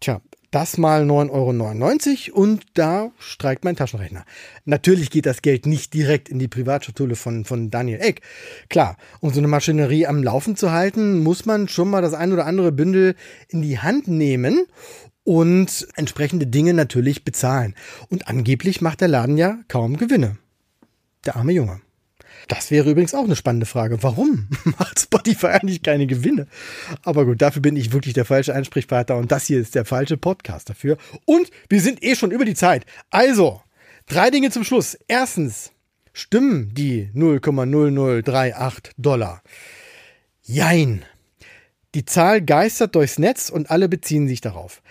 Tja, 0.00 0.20
das 0.52 0.78
mal 0.78 1.04
9,99 1.04 2.30
Euro 2.30 2.40
und 2.40 2.62
da 2.74 3.10
streikt 3.18 3.64
mein 3.64 3.74
Taschenrechner. 3.74 4.24
Natürlich 4.64 5.10
geht 5.10 5.26
das 5.26 5.42
Geld 5.42 5.66
nicht 5.66 5.92
direkt 5.94 6.28
in 6.28 6.38
die 6.38 6.46
Privatschatulle 6.46 7.16
von, 7.16 7.44
von 7.44 7.70
Daniel 7.70 8.00
Eck. 8.00 8.20
Klar, 8.68 8.96
um 9.20 9.32
so 9.32 9.40
eine 9.40 9.48
Maschinerie 9.48 10.06
am 10.06 10.22
Laufen 10.22 10.54
zu 10.54 10.70
halten, 10.70 11.18
muss 11.18 11.46
man 11.46 11.68
schon 11.68 11.90
mal 11.90 12.02
das 12.02 12.14
ein 12.14 12.32
oder 12.32 12.46
andere 12.46 12.70
Bündel 12.70 13.16
in 13.48 13.62
die 13.62 13.80
Hand 13.80 14.06
nehmen 14.06 14.66
und 15.24 15.88
entsprechende 15.96 16.46
Dinge 16.46 16.74
natürlich 16.74 17.24
bezahlen. 17.24 17.74
Und 18.10 18.28
angeblich 18.28 18.80
macht 18.80 19.00
der 19.00 19.08
Laden 19.08 19.38
ja 19.38 19.58
kaum 19.68 19.96
Gewinne. 19.96 20.36
Der 21.24 21.36
arme 21.36 21.52
Junge. 21.52 21.80
Das 22.48 22.70
wäre 22.70 22.90
übrigens 22.90 23.14
auch 23.14 23.24
eine 23.24 23.36
spannende 23.36 23.66
Frage. 23.66 24.02
Warum 24.02 24.48
macht 24.78 25.00
Spotify 25.00 25.48
eigentlich 25.48 25.82
keine 25.82 26.06
Gewinne? 26.06 26.46
Aber 27.02 27.24
gut, 27.24 27.42
dafür 27.42 27.62
bin 27.62 27.76
ich 27.76 27.92
wirklich 27.92 28.14
der 28.14 28.24
falsche 28.24 28.54
Ansprechpartner 28.54 29.16
und 29.16 29.32
das 29.32 29.46
hier 29.46 29.60
ist 29.60 29.74
der 29.74 29.84
falsche 29.84 30.16
Podcast 30.16 30.70
dafür. 30.70 30.96
Und 31.24 31.50
wir 31.68 31.80
sind 31.80 32.02
eh 32.02 32.14
schon 32.16 32.30
über 32.30 32.44
die 32.44 32.54
Zeit. 32.54 32.84
Also, 33.10 33.60
drei 34.06 34.30
Dinge 34.30 34.50
zum 34.50 34.64
Schluss. 34.64 34.98
Erstens, 35.08 35.72
stimmen 36.12 36.74
die 36.74 37.10
0,0038 37.14 38.90
Dollar? 38.98 39.42
Jein. 40.42 41.04
Die 41.94 42.04
Zahl 42.04 42.40
geistert 42.40 42.94
durchs 42.94 43.18
Netz 43.18 43.50
und 43.50 43.70
alle 43.70 43.88
beziehen 43.88 44.26
sich 44.26 44.40
darauf. 44.40 44.82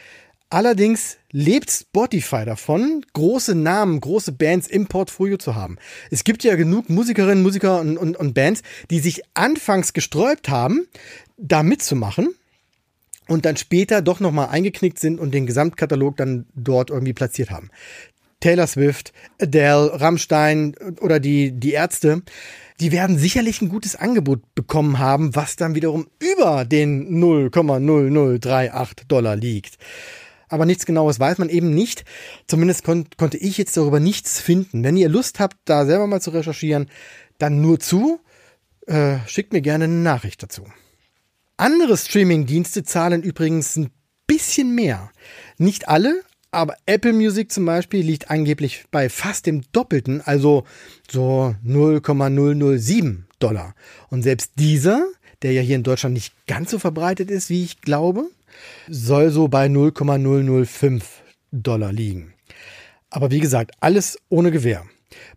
Allerdings 0.50 1.18
lebt 1.32 1.72
Spotify 1.72 2.46
davon, 2.46 3.06
große 3.14 3.56
Namen, 3.56 4.00
große 4.00 4.32
Bands 4.34 4.68
im 4.68 4.88
Portfolio 4.88 5.38
zu 5.38 5.56
haben. 5.56 5.78
Es 6.10 6.24
gibt 6.24 6.44
ja 6.44 6.56
genug 6.56 6.90
Musikerinnen, 6.90 7.44
Musiker 7.44 7.80
und, 7.80 7.98
und, 7.98 8.18
und 8.18 8.34
Bands, 8.34 8.62
die 8.90 9.00
sich 9.00 9.22
anfangs 9.34 9.94
gesträubt 9.94 10.50
haben, 10.50 10.88
da 11.38 11.64
mitzumachen 11.64 12.36
und 13.28 13.46
dann 13.46 13.58
später 13.58 14.02
doch 14.02 14.20
nochmal 14.20 14.50
eingeknickt 14.50 15.00
sind 15.00 15.20
und 15.20 15.34
den 15.34 15.46
Gesamtkatalog 15.46 16.18
dann 16.18 16.46
dort 16.54 16.90
irgendwie 16.90 17.14
platziert 17.14 17.50
haben. 17.50 17.70
Taylor 18.40 18.68
Swift, 18.68 19.14
Adele, 19.40 20.02
Rammstein 20.02 20.76
oder 21.00 21.20
die, 21.20 21.52
die 21.52 21.74
Ärzte, 21.74 22.24
die 22.80 22.92
werden 22.92 23.20
sicherlich 23.20 23.62
ein 23.62 23.70
gutes 23.70 23.96
Angebot 23.96 24.42
bekommen 24.56 24.98
haben, 24.98 25.36
was 25.36 25.56
dann 25.56 25.76
wiederum 25.76 26.08
über 26.20 26.66
den 26.66 27.22
0,0038 27.24 29.08
Dollar 29.08 29.36
liegt 29.36 29.78
aber 30.52 30.66
nichts 30.66 30.86
Genaues 30.86 31.20
weiß 31.20 31.38
man 31.38 31.50
eben 31.50 31.74
nicht. 31.74 32.06
Zumindest 32.48 32.84
kon 32.84 33.06
konnte 33.18 33.38
ich 33.38 33.58
jetzt 33.58 33.78
darüber 33.78 34.00
nichts 34.00 34.40
finden. 34.40 34.84
Wenn 34.84 34.98
ihr 34.98 35.10
Lust 35.10 35.40
habt, 35.40 35.58
da 35.66 35.86
selber 35.86 36.08
mal 36.08 36.22
zu 36.22 36.32
recherchieren, 36.32 36.90
dann 37.38 37.62
nur 37.62 37.80
zu. 37.80 38.20
Äh, 38.88 39.18
schickt 39.28 39.54
mir 39.54 39.62
gerne 39.62 39.86
eine 39.86 39.94
Nachricht 39.94 40.44
dazu. 40.44 40.64
Andere 41.58 41.96
Streaming-Dienste 41.96 42.84
zahlen 42.84 43.24
übrigens 43.24 43.76
ein 43.76 43.92
bisschen 44.28 44.74
mehr. 44.74 45.12
Nicht 45.58 45.88
alle, 45.88 46.22
aber 46.52 46.76
Apple 46.86 47.14
Music 47.14 47.52
zum 47.52 47.66
Beispiel 47.66 48.04
liegt 48.04 48.30
angeblich 48.30 48.86
bei 48.92 49.10
fast 49.10 49.46
dem 49.46 49.64
Doppelten, 49.72 50.22
also 50.22 50.66
so 51.10 51.56
0,007 51.64 53.28
Dollar. 53.40 53.76
Und 54.10 54.24
selbst 54.24 54.54
dieser, 54.58 55.06
der 55.42 55.54
ja 55.54 55.62
hier 55.62 55.76
in 55.76 55.84
Deutschland 55.84 56.14
nicht 56.14 56.34
ganz 56.48 56.72
so 56.72 56.80
verbreitet 56.80 57.32
ist, 57.32 57.50
wie 57.50 57.64
ich 57.64 57.82
glaube, 57.82 58.30
soll 58.88 59.32
so 59.32 59.48
bei 59.48 59.68
0,005 59.68 61.22
Dollar 61.52 61.92
liegen. 61.92 62.34
Aber 63.10 63.32
wie 63.32 63.40
gesagt, 63.40 63.72
alles 63.80 64.18
ohne 64.30 64.52
Gewähr. 64.52 64.86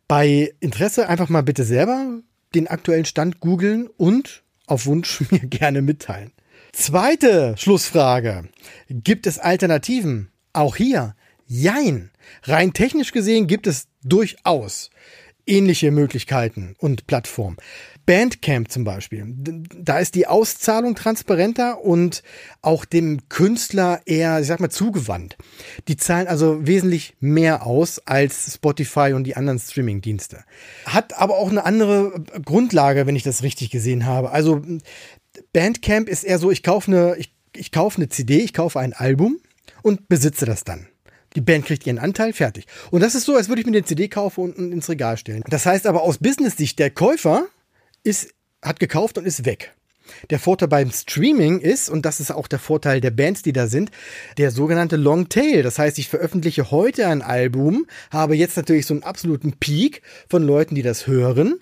Bei 0.07 0.53
Interesse 0.61 1.09
einfach 1.09 1.29
mal 1.29 1.43
bitte 1.43 1.65
selber 1.65 2.21
den 2.55 2.69
aktuellen 2.69 3.05
Stand 3.05 3.41
googeln 3.41 3.89
und 3.97 4.43
auf 4.67 4.87
Wunsch 4.87 5.23
mir 5.31 5.41
gerne 5.41 5.83
mitteilen. 5.83 6.33
Zweite 6.73 7.55
Schlussfrage. 7.57 8.49
Gibt 8.89 9.27
es 9.27 9.39
Alternativen? 9.39 10.31
Auch 10.53 10.77
hier, 10.77 11.15
jein. 11.47 12.11
Rein 12.43 12.73
technisch 12.73 13.13
gesehen 13.13 13.47
gibt 13.47 13.67
es 13.67 13.89
durchaus 14.03 14.91
ähnliche 15.47 15.91
Möglichkeiten 15.91 16.75
und 16.79 17.07
Plattformen. 17.07 17.57
Bandcamp 18.07 18.71
zum 18.71 18.85
Beispiel. 18.85 19.25
Da 19.27 19.99
ist 19.99 20.15
die 20.15 20.27
Auszahlung 20.27 20.95
transparenter 20.95 21.83
und 21.83 22.23
auch 22.61 22.85
dem 22.85 23.29
Künstler 23.29 24.03
eher, 24.05 24.41
ich 24.41 24.47
sag 24.47 24.61
mal, 24.61 24.71
zugewandt. 24.71 25.37
Die 25.89 25.97
zahlen 25.97 26.27
also 26.27 26.67
wesentlich 26.67 27.15
mehr 27.21 27.67
aus 27.67 28.01
als 28.01 28.55
Spotify 28.55 29.13
und 29.15 29.25
die 29.25 29.37
anderen 29.37 29.59
Streaming-Dienste. 29.59 30.45
Hat 30.85 31.19
aber 31.19 31.39
auch 31.39 31.51
eine 31.51 31.65
andere 31.65 32.25
Grundlage, 32.45 33.07
wenn 33.07 33.17
ich 33.17 33.23
das 33.23 33.43
richtig 33.43 33.71
gesehen 33.71 34.05
habe. 34.05 34.31
Also 34.31 34.63
Bandcamp 35.53 36.09
ist 36.09 36.25
eher 36.25 36.39
so, 36.39 36.51
ich 36.51 36.63
kaufe 36.63 36.91
eine, 36.91 37.17
ich, 37.17 37.35
ich 37.55 37.73
kaufe 37.73 37.97
eine 37.97 38.09
CD, 38.09 38.39
ich 38.39 38.53
kaufe 38.53 38.81
ein 38.81 38.93
Album 38.93 39.39
und 39.83 40.09
besitze 40.09 40.45
das 40.45 40.65
dann. 40.65 40.89
Die 41.37 41.41
Band 41.41 41.67
kriegt 41.67 41.87
ihren 41.87 41.99
Anteil, 41.99 42.33
fertig. 42.33 42.67
Und 42.91 43.03
das 43.03 43.15
ist 43.15 43.25
so, 43.25 43.35
als 43.35 43.49
würde 43.49 43.61
ich 43.61 43.67
mir 43.67 43.73
eine 43.73 43.85
CD 43.85 44.09
kaufen 44.09 44.53
und 44.53 44.73
ins 44.73 44.89
Regal 44.89 45.17
stellen. 45.17 45.43
Das 45.49 45.67
heißt 45.67 45.87
aber 45.87 46.03
aus 46.03 46.19
Business-Sicht, 46.19 46.79
der 46.79 46.91
Käufer 46.91 47.47
ist, 48.05 48.33
hat 48.63 48.79
gekauft 48.79 49.19
und 49.19 49.27
ist 49.27 49.45
weg. 49.45 49.75
Der 50.31 50.39
Vorteil 50.39 50.69
beim 50.69 50.91
Streaming 50.91 51.61
ist, 51.61 51.89
und 51.89 52.05
das 52.07 52.21
ist 52.21 52.31
auch 52.31 52.49
der 52.49 52.59
Vorteil 52.59 53.01
der 53.01 53.11
Bands, 53.11 53.43
die 53.43 53.53
da 53.53 53.67
sind, 53.67 53.91
der 54.39 54.51
sogenannte 54.51 54.97
Long 54.97 55.29
Tail. 55.29 55.63
Das 55.63 55.79
heißt, 55.79 55.99
ich 55.99 56.09
veröffentliche 56.09 56.71
heute 56.71 57.07
ein 57.07 57.23
Album, 57.23 57.87
habe 58.11 58.37
jetzt 58.37 58.57
natürlich 58.57 58.87
so 58.87 58.95
einen 58.95 59.03
absoluten 59.03 59.53
Peak 59.53 60.03
von 60.29 60.43
Leuten, 60.43 60.75
die 60.75 60.83
das 60.83 61.07
hören, 61.07 61.61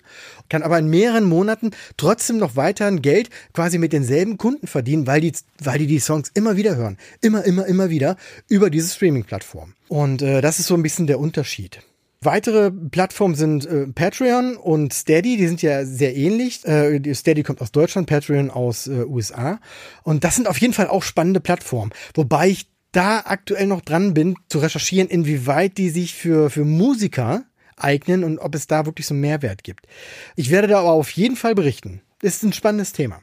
kann 0.49 0.63
aber 0.63 0.77
in 0.79 0.87
mehreren 0.89 1.25
Monaten 1.25 1.71
trotzdem 1.97 2.37
noch 2.37 2.55
weiterhin 2.55 3.01
Geld 3.01 3.29
quasi 3.53 3.77
mit 3.77 3.93
denselben 3.93 4.37
Kunden 4.37 4.67
verdienen, 4.67 5.07
weil 5.07 5.21
die, 5.21 5.33
weil 5.59 5.79
die 5.79 5.87
die 5.87 5.99
Songs 5.99 6.31
immer 6.33 6.57
wieder 6.57 6.75
hören. 6.75 6.97
Immer, 7.21 7.43
immer, 7.45 7.65
immer 7.65 7.89
wieder 7.89 8.17
über 8.49 8.69
diese 8.69 8.93
Streaming-Plattform. 8.93 9.73
Und 9.87 10.21
äh, 10.21 10.41
das 10.41 10.59
ist 10.59 10.67
so 10.67 10.75
ein 10.75 10.83
bisschen 10.83 11.07
der 11.07 11.19
Unterschied. 11.19 11.81
Weitere 12.25 12.71
Plattformen 12.71 13.35
sind 13.35 13.65
äh, 13.65 13.87
Patreon 13.87 14.57
und 14.57 14.93
Steady, 14.93 15.37
die 15.37 15.47
sind 15.47 15.61
ja 15.61 15.85
sehr 15.85 16.15
ähnlich. 16.15 16.65
Äh, 16.65 17.13
Steady 17.13 17.43
kommt 17.43 17.61
aus 17.61 17.71
Deutschland, 17.71 18.07
Patreon 18.07 18.49
aus 18.49 18.87
äh, 18.87 19.05
USA. 19.05 19.59
Und 20.03 20.23
das 20.23 20.35
sind 20.35 20.47
auf 20.47 20.57
jeden 20.57 20.73
Fall 20.73 20.87
auch 20.87 21.03
spannende 21.03 21.39
Plattformen. 21.39 21.91
Wobei 22.13 22.49
ich 22.49 22.67
da 22.91 23.23
aktuell 23.25 23.67
noch 23.67 23.81
dran 23.81 24.13
bin, 24.13 24.35
zu 24.49 24.59
recherchieren, 24.59 25.09
inwieweit 25.09 25.77
die 25.77 25.89
sich 25.89 26.13
für, 26.13 26.49
für 26.49 26.63
Musiker 26.63 27.43
eignen 27.75 28.23
und 28.23 28.39
ob 28.39 28.55
es 28.55 28.67
da 28.67 28.85
wirklich 28.85 29.07
so 29.07 29.13
einen 29.13 29.21
Mehrwert 29.21 29.63
gibt. 29.63 29.87
Ich 30.35 30.49
werde 30.49 30.67
da 30.67 30.79
aber 30.79 30.91
auf 30.91 31.09
jeden 31.11 31.35
Fall 31.35 31.55
berichten. 31.55 32.01
Ist 32.21 32.43
ein 32.43 32.53
spannendes 32.53 32.93
Thema. 32.93 33.19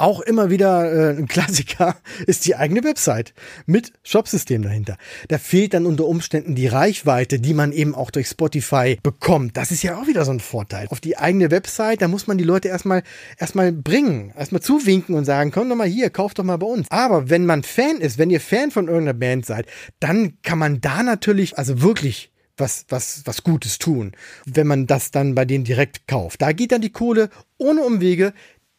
Auch 0.00 0.20
immer 0.20 0.48
wieder 0.48 0.92
äh, 0.92 1.18
ein 1.18 1.26
Klassiker 1.26 1.96
ist 2.26 2.46
die 2.46 2.54
eigene 2.54 2.84
Website 2.84 3.34
mit 3.66 3.92
Shopsystem 4.04 4.62
dahinter. 4.62 4.96
Da 5.26 5.38
fehlt 5.38 5.74
dann 5.74 5.86
unter 5.86 6.06
Umständen 6.06 6.54
die 6.54 6.68
Reichweite, 6.68 7.40
die 7.40 7.52
man 7.52 7.72
eben 7.72 7.96
auch 7.96 8.12
durch 8.12 8.28
Spotify 8.28 8.96
bekommt. 9.02 9.56
Das 9.56 9.72
ist 9.72 9.82
ja 9.82 10.00
auch 10.00 10.06
wieder 10.06 10.24
so 10.24 10.30
ein 10.30 10.38
Vorteil. 10.38 10.86
Auf 10.90 11.00
die 11.00 11.18
eigene 11.18 11.50
Website, 11.50 12.00
da 12.00 12.06
muss 12.06 12.28
man 12.28 12.38
die 12.38 12.44
Leute 12.44 12.68
erstmal 12.68 13.02
erstmal 13.38 13.72
bringen, 13.72 14.32
erstmal 14.38 14.62
zuwinken 14.62 15.16
und 15.16 15.24
sagen, 15.24 15.50
komm 15.50 15.68
doch 15.68 15.74
mal 15.74 15.88
hier, 15.88 16.10
kauf 16.10 16.32
doch 16.32 16.44
mal 16.44 16.58
bei 16.58 16.66
uns. 16.66 16.86
Aber 16.90 17.28
wenn 17.28 17.44
man 17.44 17.64
Fan 17.64 17.96
ist, 17.96 18.18
wenn 18.18 18.30
ihr 18.30 18.40
Fan 18.40 18.70
von 18.70 18.86
irgendeiner 18.86 19.18
Band 19.18 19.46
seid, 19.46 19.66
dann 19.98 20.38
kann 20.42 20.60
man 20.60 20.80
da 20.80 21.02
natürlich, 21.02 21.58
also 21.58 21.82
wirklich 21.82 22.30
was, 22.56 22.86
was, 22.88 23.22
was 23.24 23.42
Gutes 23.42 23.78
tun, 23.78 24.12
wenn 24.44 24.68
man 24.68 24.86
das 24.86 25.10
dann 25.10 25.34
bei 25.34 25.44
denen 25.44 25.64
direkt 25.64 26.06
kauft. 26.06 26.40
Da 26.40 26.52
geht 26.52 26.70
dann 26.70 26.82
die 26.82 26.92
Kohle 26.92 27.30
ohne 27.56 27.82
Umwege 27.82 28.32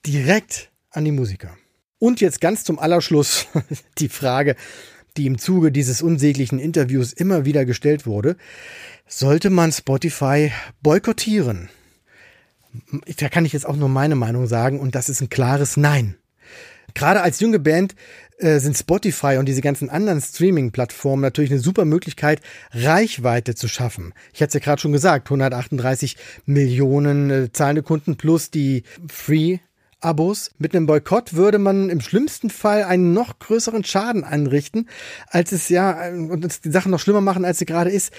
direkt 0.06 0.72
an 0.92 1.06
die 1.06 1.12
Musiker. 1.12 1.56
Und 2.00 2.22
jetzt 2.22 2.42
ganz 2.42 2.64
zum 2.64 2.80
Allerschluss 2.80 3.48
die 3.98 4.10
Frage, 4.10 4.56
die 5.18 5.26
im 5.26 5.38
Zuge 5.38 5.72
dieses 5.72 6.02
unsäglichen 6.02 6.60
Interviews 6.60 7.14
immer 7.14 7.46
wieder 7.46 7.66
gestellt 7.66 8.06
wurde. 8.06 8.38
Sollte 9.08 9.50
man 9.50 9.72
Spotify 9.72 10.52
boykottieren? 10.82 11.70
Da 13.18 13.30
kann 13.30 13.46
ich 13.46 13.54
jetzt 13.54 13.66
auch 13.66 13.76
nur 13.76 13.90
meine 13.90 14.16
Meinung 14.16 14.48
sagen 14.48 14.80
und 14.80 14.96
das 14.96 15.10
ist 15.10 15.22
ein 15.22 15.30
klares 15.30 15.76
Nein. 15.76 16.16
Gerade 16.94 17.22
als 17.22 17.40
junge 17.40 17.60
Band 17.60 17.96
äh, 18.38 18.60
sind 18.60 18.78
Spotify 18.78 19.38
und 19.38 19.48
diese 19.48 19.62
ganzen 19.62 19.90
anderen 19.90 20.22
Streaming-Plattformen 20.22 21.22
natürlich 21.22 21.52
eine 21.52 21.60
super 21.60 21.86
Möglichkeit, 21.86 22.42
Reichweite 22.72 23.56
zu 23.56 23.68
schaffen. 23.68 24.14
Ich 24.34 24.42
hatte 24.42 24.50
es 24.50 24.54
ja 24.56 24.60
gerade 24.60 24.82
schon 24.82 24.92
gesagt, 24.92 25.28
138 25.28 26.18
Millionen 26.46 27.30
äh, 27.30 27.52
zahlende 27.52 27.84
Kunden 27.84 28.16
plus 28.16 28.52
die 28.52 28.84
Free 29.08 29.60
Abos. 30.02 30.52
Mit 30.58 30.76
einem 30.76 30.86
Boykott 30.86 31.34
würde 31.34 31.60
man 31.60 31.90
im 31.90 32.02
schlimmsten 32.02 32.50
Fall 32.50 32.84
einen 32.84 33.14
noch 33.14 33.40
größeren 33.40 33.84
Schaden 33.84 34.24
anrichten, 34.24 34.88
als 35.28 35.52
es 35.52 35.70
ja, 35.70 36.10
und 36.10 36.66
die 36.66 36.72
Sache 36.72 36.90
noch 36.90 37.00
schlimmer 37.00 37.22
machen, 37.22 37.46
als 37.46 37.60
sie 37.60 37.66
gerade 37.66 37.90
ist. 37.90 38.12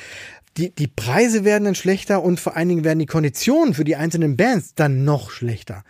Die, 0.56 0.74
die 0.74 0.88
Preise 0.88 1.44
werden 1.44 1.64
dann 1.64 1.74
schlechter 1.74 2.22
und 2.22 2.40
vor 2.40 2.56
allen 2.56 2.68
Dingen 2.68 2.84
werden 2.84 2.98
die 2.98 3.06
Konditionen 3.06 3.74
für 3.74 3.84
die 3.84 3.96
einzelnen 3.96 4.36
Bands 4.36 4.74
dann 4.74 5.04
noch 5.04 5.30
schlechter. 5.30 5.84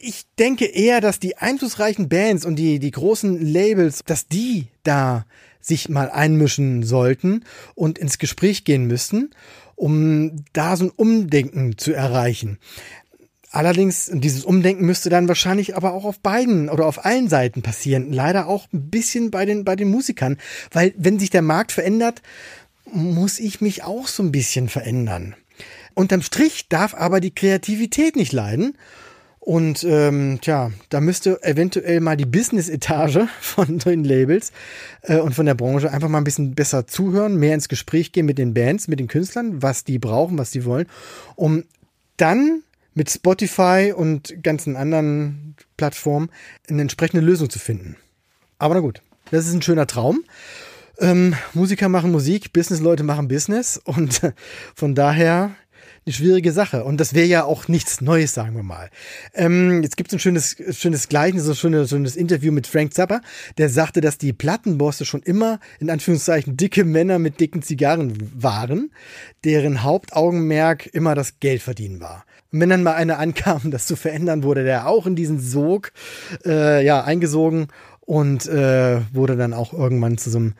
Ich 0.00 0.24
denke 0.38 0.64
eher, 0.64 1.00
dass 1.00 1.20
die 1.20 1.36
einflussreichen 1.36 2.08
Bands 2.08 2.44
und 2.44 2.56
die, 2.56 2.78
die 2.78 2.90
großen 2.90 3.40
Labels, 3.40 4.02
dass 4.04 4.26
die 4.26 4.68
da 4.82 5.26
sich 5.60 5.88
mal 5.88 6.10
einmischen 6.10 6.82
sollten 6.82 7.44
und 7.74 7.98
ins 7.98 8.18
Gespräch 8.18 8.64
gehen 8.64 8.86
müssten, 8.86 9.30
um 9.76 10.44
da 10.52 10.76
so 10.76 10.86
ein 10.86 10.90
Umdenken 10.90 11.78
zu 11.78 11.92
erreichen. 11.92 12.58
Allerdings, 13.52 14.10
dieses 14.14 14.44
Umdenken 14.44 14.86
müsste 14.86 15.10
dann 15.10 15.26
wahrscheinlich 15.26 15.76
aber 15.76 15.92
auch 15.92 16.04
auf 16.04 16.20
beiden 16.20 16.68
oder 16.68 16.86
auf 16.86 17.04
allen 17.04 17.28
Seiten 17.28 17.62
passieren. 17.62 18.12
Leider 18.12 18.46
auch 18.46 18.68
ein 18.72 18.90
bisschen 18.90 19.32
bei 19.32 19.44
den, 19.44 19.64
bei 19.64 19.74
den 19.74 19.90
Musikern. 19.90 20.36
Weil 20.70 20.94
wenn 20.96 21.18
sich 21.18 21.30
der 21.30 21.42
Markt 21.42 21.72
verändert, 21.72 22.22
muss 22.92 23.40
ich 23.40 23.60
mich 23.60 23.82
auch 23.82 24.06
so 24.06 24.22
ein 24.22 24.30
bisschen 24.30 24.68
verändern. 24.68 25.34
Unterm 25.94 26.22
Strich 26.22 26.68
darf 26.68 26.94
aber 26.94 27.20
die 27.20 27.34
Kreativität 27.34 28.14
nicht 28.14 28.32
leiden. 28.32 28.76
Und 29.40 29.82
ähm, 29.84 30.38
tja, 30.42 30.70
da 30.90 31.00
müsste 31.00 31.42
eventuell 31.42 32.00
mal 32.00 32.16
die 32.16 32.26
Business-Etage 32.26 33.20
von 33.40 33.78
den 33.78 34.04
Labels 34.04 34.52
äh, 35.02 35.16
und 35.18 35.34
von 35.34 35.46
der 35.46 35.54
Branche 35.54 35.90
einfach 35.90 36.08
mal 36.08 36.18
ein 36.18 36.24
bisschen 36.24 36.54
besser 36.54 36.86
zuhören, 36.86 37.36
mehr 37.36 37.54
ins 37.54 37.68
Gespräch 37.68 38.12
gehen 38.12 38.26
mit 38.26 38.38
den 38.38 38.54
Bands, 38.54 38.86
mit 38.86 39.00
den 39.00 39.08
Künstlern, 39.08 39.60
was 39.60 39.82
die 39.82 39.98
brauchen, 39.98 40.38
was 40.38 40.50
die 40.50 40.64
wollen, 40.64 40.86
um 41.34 41.64
dann 42.16 42.62
mit 42.94 43.10
Spotify 43.10 43.92
und 43.96 44.42
ganzen 44.42 44.76
anderen 44.76 45.56
Plattformen 45.76 46.30
eine 46.68 46.82
entsprechende 46.82 47.24
Lösung 47.24 47.50
zu 47.50 47.58
finden. 47.58 47.96
Aber 48.58 48.74
na 48.74 48.80
gut, 48.80 49.02
das 49.30 49.46
ist 49.46 49.54
ein 49.54 49.62
schöner 49.62 49.86
Traum. 49.86 50.24
Ähm, 50.98 51.34
Musiker 51.54 51.88
machen 51.88 52.12
Musik, 52.12 52.52
Businessleute 52.52 53.02
machen 53.02 53.28
Business 53.28 53.80
und 53.82 54.20
von 54.74 54.94
daher 54.94 55.54
eine 56.06 56.12
schwierige 56.14 56.52
Sache. 56.52 56.84
Und 56.84 56.98
das 56.98 57.14
wäre 57.14 57.26
ja 57.26 57.44
auch 57.44 57.68
nichts 57.68 58.00
Neues, 58.00 58.34
sagen 58.34 58.56
wir 58.56 58.62
mal. 58.62 58.90
Ähm, 59.34 59.82
jetzt 59.82 59.96
gibt 59.96 60.10
es 60.10 60.14
ein 60.14 60.18
schönes, 60.18 60.56
schönes 60.70 61.08
Gleichnis, 61.08 61.48
ein 61.48 61.54
schönes, 61.54 61.90
schönes 61.90 62.16
Interview 62.16 62.52
mit 62.52 62.66
Frank 62.66 62.94
Zappa, 62.94 63.20
der 63.58 63.68
sagte, 63.68 64.00
dass 64.00 64.18
die 64.18 64.32
Plattenbosse 64.32 65.04
schon 65.04 65.22
immer, 65.22 65.60
in 65.78 65.90
Anführungszeichen, 65.90 66.56
dicke 66.56 66.84
Männer 66.84 67.18
mit 67.18 67.40
dicken 67.40 67.62
Zigarren 67.62 68.14
waren, 68.34 68.92
deren 69.44 69.82
Hauptaugenmerk 69.82 70.86
immer 70.86 71.14
das 71.14 71.40
Geld 71.40 71.62
verdienen 71.62 72.00
war. 72.00 72.24
Und 72.52 72.60
wenn 72.60 72.68
dann 72.68 72.82
mal 72.82 72.94
einer 72.94 73.18
ankam, 73.18 73.62
das 73.70 73.86
zu 73.86 73.96
verändern, 73.96 74.42
wurde 74.42 74.64
der 74.64 74.86
auch 74.86 75.06
in 75.06 75.16
diesen 75.16 75.40
Sog 75.40 75.92
äh, 76.44 76.84
ja, 76.84 77.04
eingesogen 77.04 77.68
und 78.00 78.46
äh, 78.46 79.00
wurde 79.12 79.36
dann 79.36 79.54
auch 79.54 79.72
irgendwann 79.72 80.18
zu 80.18 80.30
so 80.30 80.38
einem 80.38 80.54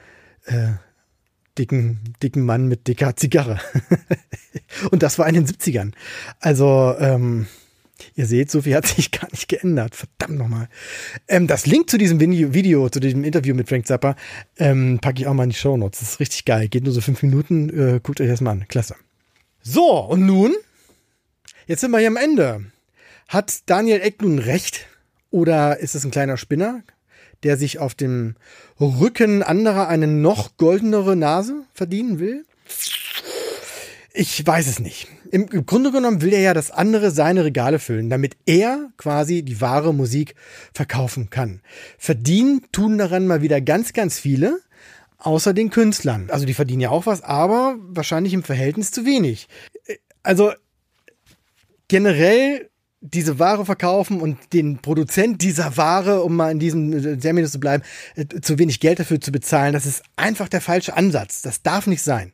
äh, 0.46 0.68
dicken, 1.58 2.00
dicken 2.22 2.44
Mann 2.44 2.68
mit 2.68 2.86
dicker 2.86 3.16
Zigarre. 3.16 3.60
und 4.90 5.02
das 5.02 5.18
war 5.18 5.28
in 5.28 5.34
den 5.34 5.46
70ern. 5.46 5.92
Also, 6.38 6.94
ähm, 6.98 7.46
ihr 8.14 8.26
seht, 8.26 8.50
so 8.50 8.62
viel 8.62 8.74
hat 8.74 8.86
sich 8.86 9.10
gar 9.10 9.30
nicht 9.30 9.48
geändert. 9.48 9.94
Verdammt 9.94 10.38
nochmal. 10.38 10.68
Ähm, 11.28 11.46
das 11.46 11.66
Link 11.66 11.90
zu 11.90 11.98
diesem 11.98 12.20
Video, 12.20 12.88
zu 12.88 13.00
diesem 13.00 13.24
Interview 13.24 13.54
mit 13.54 13.68
Frank 13.68 13.86
Zappa, 13.86 14.16
ähm, 14.58 14.98
packe 15.00 15.20
ich 15.20 15.26
auch 15.26 15.34
mal 15.34 15.44
in 15.44 15.50
die 15.50 15.56
Show 15.56 15.76
Notes. 15.76 16.00
Das 16.00 16.10
ist 16.10 16.20
richtig 16.20 16.44
geil. 16.44 16.68
Geht 16.68 16.84
nur 16.84 16.92
so 16.92 17.00
fünf 17.00 17.22
Minuten. 17.22 17.68
Äh, 17.68 18.00
guckt 18.02 18.20
euch 18.20 18.28
das 18.28 18.40
mal 18.40 18.52
an. 18.52 18.68
Klasse. 18.68 18.94
So, 19.62 20.00
und 20.04 20.24
nun? 20.24 20.54
Jetzt 21.70 21.82
sind 21.82 21.92
wir 21.92 22.00
hier 22.00 22.08
am 22.08 22.16
Ende. 22.16 22.64
Hat 23.28 23.60
Daniel 23.66 24.00
Eck 24.00 24.22
nun 24.22 24.40
recht? 24.40 24.88
Oder 25.30 25.78
ist 25.78 25.94
es 25.94 26.04
ein 26.04 26.10
kleiner 26.10 26.36
Spinner? 26.36 26.82
der 27.44 27.56
sich 27.56 27.78
auf 27.78 27.94
dem 27.94 28.34
Rücken 28.80 29.44
anderer 29.44 29.86
eine 29.86 30.08
noch 30.08 30.56
goldenere 30.56 31.14
Nase 31.14 31.62
verdienen 31.72 32.18
will? 32.18 32.44
Ich 34.12 34.44
weiß 34.44 34.66
es 34.66 34.80
nicht. 34.80 35.06
Im, 35.30 35.46
Grunde 35.46 35.92
genommen 35.92 36.22
will 36.22 36.32
er 36.32 36.40
ja, 36.40 36.54
dass 36.54 36.72
andere 36.72 37.12
seine 37.12 37.44
Regale 37.44 37.78
füllen, 37.78 38.10
damit 38.10 38.36
er 38.46 38.90
quasi 38.96 39.42
die 39.44 39.60
wahre 39.60 39.94
Musik 39.94 40.34
verkaufen 40.74 41.30
kann. 41.30 41.60
Verdienen 41.98 42.62
tun 42.72 42.98
daran 42.98 43.28
mal 43.28 43.42
wieder 43.42 43.60
ganz, 43.60 43.92
ganz 43.92 44.18
viele, 44.18 44.60
außer 45.18 45.54
den 45.54 45.70
Künstlern. 45.70 46.30
Also 46.30 46.46
die 46.46 46.54
verdienen 46.54 46.80
ja 46.80 46.90
auch 46.90 47.06
was, 47.06 47.22
aber 47.22 47.76
wahrscheinlich 47.78 48.34
im 48.34 48.42
Verhältnis 48.42 48.90
zu 48.90 49.06
wenig. 49.06 49.48
Also 50.24 50.52
generell 51.90 52.70
diese 53.00 53.38
Ware 53.38 53.66
verkaufen 53.66 54.20
und 54.20 54.38
den 54.52 54.78
Produzent 54.78 55.42
dieser 55.42 55.76
Ware, 55.76 56.22
um 56.22 56.36
mal 56.36 56.52
in 56.52 56.58
diesem 56.60 57.20
Terminus 57.20 57.52
zu 57.52 57.60
bleiben, 57.60 57.82
äh, 58.14 58.26
zu 58.40 58.58
wenig 58.58 58.78
Geld 58.78 59.00
dafür 59.00 59.20
zu 59.20 59.32
bezahlen, 59.32 59.72
das 59.72 59.86
ist 59.86 60.02
einfach 60.16 60.48
der 60.48 60.60
falsche 60.60 60.96
Ansatz. 60.96 61.42
Das 61.42 61.62
darf 61.62 61.86
nicht 61.86 62.02
sein. 62.02 62.32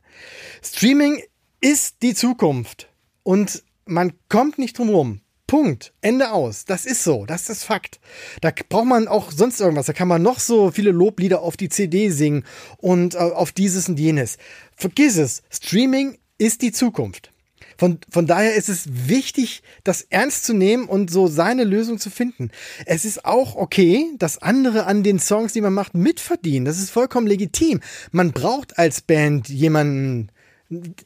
Streaming 0.62 1.22
ist 1.60 2.02
die 2.02 2.14
Zukunft 2.14 2.88
und 3.22 3.62
man 3.86 4.12
kommt 4.28 4.58
nicht 4.58 4.78
drum 4.78 4.90
rum. 4.90 5.20
Punkt. 5.46 5.94
Ende 6.00 6.32
aus. 6.32 6.64
Das 6.64 6.84
ist 6.84 7.04
so. 7.04 7.24
Das 7.24 7.48
ist 7.48 7.62
Fakt. 7.62 8.00
Da 8.40 8.50
braucht 8.68 8.86
man 8.86 9.08
auch 9.08 9.30
sonst 9.30 9.60
irgendwas. 9.60 9.86
Da 9.86 9.92
kann 9.92 10.08
man 10.08 10.20
noch 10.20 10.40
so 10.40 10.72
viele 10.72 10.90
Loblieder 10.90 11.40
auf 11.40 11.56
die 11.56 11.68
CD 11.68 12.10
singen 12.10 12.44
und 12.78 13.14
äh, 13.14 13.18
auf 13.18 13.52
dieses 13.52 13.88
und 13.88 13.98
jenes. 13.98 14.36
Vergiss 14.74 15.16
es. 15.16 15.42
Streaming 15.48 16.18
ist 16.36 16.62
die 16.62 16.72
Zukunft. 16.72 17.32
Von, 17.78 17.98
von 18.10 18.26
daher 18.26 18.54
ist 18.54 18.68
es 18.68 18.86
wichtig, 19.08 19.62
das 19.84 20.02
ernst 20.02 20.44
zu 20.44 20.54
nehmen 20.54 20.86
und 20.86 21.10
so 21.10 21.26
seine 21.26 21.64
Lösung 21.64 21.98
zu 21.98 22.10
finden. 22.10 22.50
Es 22.86 23.04
ist 23.04 23.24
auch 23.24 23.56
okay, 23.56 24.06
dass 24.18 24.40
andere 24.40 24.86
an 24.86 25.02
den 25.02 25.18
Songs, 25.18 25.52
die 25.52 25.60
man 25.60 25.74
macht, 25.74 25.94
mitverdienen. 25.94 26.64
Das 26.64 26.78
ist 26.78 26.90
vollkommen 26.90 27.26
legitim. 27.26 27.80
Man 28.12 28.32
braucht 28.32 28.78
als 28.78 29.00
Band 29.00 29.48
jemanden, 29.48 30.30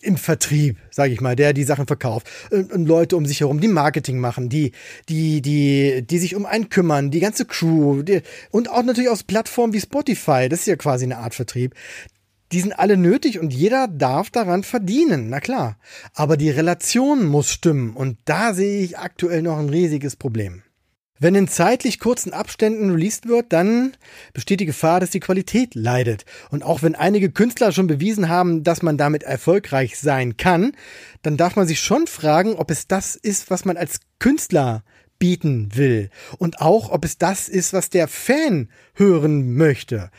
im 0.01 0.17
Vertrieb, 0.17 0.79
sage 0.91 1.13
ich 1.13 1.21
mal, 1.21 1.37
der 1.37 1.53
die 1.53 1.65
Sachen 1.65 1.87
verkauft 1.87 2.27
und, 2.51 2.73
und, 2.73 2.87
Leute 2.87 3.17
um 3.17 3.27
sich 3.27 3.41
herum, 3.41 3.61
die 3.61 3.69
Marketing 3.69 4.19
machen, 4.19 4.49
die 4.49 4.73
die 5.11 5.43
die 5.43 6.03
die 6.03 6.19
sich 6.19 6.35
um 6.35 6.47
einen 6.47 6.71
kümmern, 6.71 7.11
die 7.11 7.21
ganze 7.21 7.45
Crew 7.45 8.03
die, 8.03 8.23
und 8.51 8.71
auch 8.71 8.83
natürlich 8.83 9.11
aus 9.11 9.23
Plattformen 9.23 9.75
wie 9.75 9.81
Spotify, 9.81 10.49
das 10.49 10.61
ist 10.61 10.67
ja 10.67 10.77
quasi 10.77 11.05
eine 11.05 11.19
Art 11.19 11.35
Vertrieb 11.35 11.75
die 12.53 12.61
sind 12.61 12.73
alle 12.73 12.97
nötig 12.97 13.39
und 13.39 13.53
jeder 13.53 13.87
darf 13.89 14.31
daran 14.31 14.65
verdienen, 14.65 15.29
na 15.31 15.41
klar. 15.41 15.79
Aber 16.15 16.37
die 16.37 16.51
Relation 16.51 17.25
muss 17.27 17.51
stimmen 17.51 17.95
und 17.95 18.19
da 18.25 18.55
sehe 18.55 18.83
ich 18.83 18.99
aktuell 18.99 19.43
noch 19.43 19.59
ein 19.59 19.69
riesiges 19.69 20.17
Problem. 20.17 20.63
Wenn 21.23 21.35
in 21.35 21.49
zeitlich 21.49 22.01
kurzen 22.01 22.33
Abständen 22.33 22.91
released 22.91 23.29
wird, 23.29 23.53
dann 23.53 23.93
besteht 24.33 24.61
die 24.61 24.67
Gefahr, 24.67 25.01
dass 25.01 25.11
die 25.11 25.21
Qualität 25.21 25.75
leidet. 25.75 26.25
Und 26.49 26.63
auch 26.63 26.83
wenn 26.83 26.95
einige 26.95 27.31
Künstler 27.31 27.73
schon 27.73 27.87
bewiesen 27.87 28.31
haben, 28.31 28.65
dass 28.65 28.81
man 28.81 28.97
damit 28.97 29.23
erfolgreich 29.23 29.99
sein 29.99 30.39
kann, 30.39 30.73
dann 31.21 31.37
darf 31.37 31.57
man 31.57 31.67
sich 31.67 31.79
schon 31.79 32.07
fragen, 32.07 32.55
ob 32.55 32.71
es 32.71 32.89
das 32.89 33.17
ist, 33.17 33.51
was 33.51 33.67
man 33.67 33.77
als 33.77 34.01
Künstler 34.19 34.83
bieten 35.19 35.77
will. 35.77 36.09
Und 36.39 36.63
auch, 36.63 36.91
ob 36.91 37.05
es 37.05 37.19
das 37.19 37.51
ist, 37.51 37.75
was 37.75 37.91
der 37.91 38.09
Fan 38.09 38.71
hören 38.95 39.53
möchte 39.53 40.11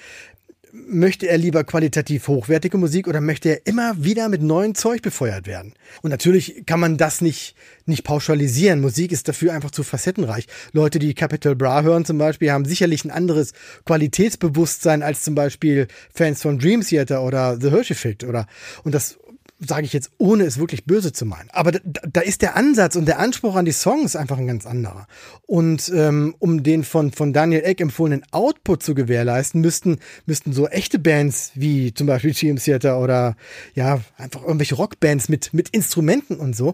möchte 0.73 1.27
er 1.27 1.37
lieber 1.37 1.63
qualitativ 1.63 2.27
hochwertige 2.27 2.77
Musik 2.77 3.07
oder 3.07 3.21
möchte 3.21 3.49
er 3.49 3.65
immer 3.65 3.93
wieder 3.97 4.29
mit 4.29 4.41
neuem 4.41 4.75
Zeug 4.75 5.01
befeuert 5.01 5.47
werden? 5.47 5.73
Und 6.01 6.11
natürlich 6.11 6.65
kann 6.65 6.79
man 6.79 6.97
das 6.97 7.21
nicht, 7.21 7.55
nicht 7.85 8.03
pauschalisieren. 8.03 8.81
Musik 8.81 9.11
ist 9.11 9.27
dafür 9.27 9.53
einfach 9.53 9.71
zu 9.71 9.83
facettenreich. 9.83 10.47
Leute, 10.71 10.99
die 10.99 11.13
Capital 11.13 11.55
Bra 11.55 11.81
hören 11.81 12.05
zum 12.05 12.17
Beispiel, 12.17 12.51
haben 12.51 12.65
sicherlich 12.65 13.05
ein 13.05 13.11
anderes 13.11 13.53
Qualitätsbewusstsein 13.85 15.03
als 15.03 15.23
zum 15.23 15.35
Beispiel 15.35 15.87
Fans 16.13 16.41
von 16.41 16.59
Dream 16.59 16.81
Theater 16.81 17.23
oder 17.23 17.57
The 17.59 17.71
Hershey 17.71 17.93
Effect 17.93 18.23
oder, 18.23 18.47
und 18.83 18.93
das 18.93 19.17
sage 19.65 19.85
ich 19.85 19.93
jetzt, 19.93 20.11
ohne 20.17 20.43
es 20.43 20.57
wirklich 20.57 20.85
böse 20.85 21.13
zu 21.13 21.25
meinen. 21.25 21.49
Aber 21.51 21.71
da, 21.71 21.79
da, 21.83 22.21
ist 22.21 22.41
der 22.41 22.55
Ansatz 22.55 22.95
und 22.95 23.05
der 23.05 23.19
Anspruch 23.19 23.55
an 23.55 23.65
die 23.65 23.71
Songs 23.71 24.15
einfach 24.15 24.37
ein 24.37 24.47
ganz 24.47 24.65
anderer. 24.65 25.07
Und 25.45 25.91
ähm, 25.95 26.35
um 26.39 26.63
den 26.63 26.83
von, 26.83 27.11
von 27.11 27.31
Daniel 27.31 27.61
Eck 27.63 27.79
empfohlenen 27.79 28.23
Output 28.31 28.81
zu 28.81 28.95
gewährleisten, 28.95 29.61
müssten, 29.61 29.99
müssten 30.25 30.53
so 30.53 30.67
echte 30.67 30.97
Bands 30.97 31.51
wie 31.53 31.93
zum 31.93 32.07
Beispiel 32.07 32.33
GM 32.33 32.57
Theater 32.57 32.99
oder 32.99 33.35
ja, 33.75 34.01
einfach 34.17 34.41
irgendwelche 34.41 34.75
Rockbands 34.75 35.29
mit, 35.29 35.53
mit 35.53 35.69
Instrumenten 35.69 36.37
und 36.37 36.55
so, 36.55 36.73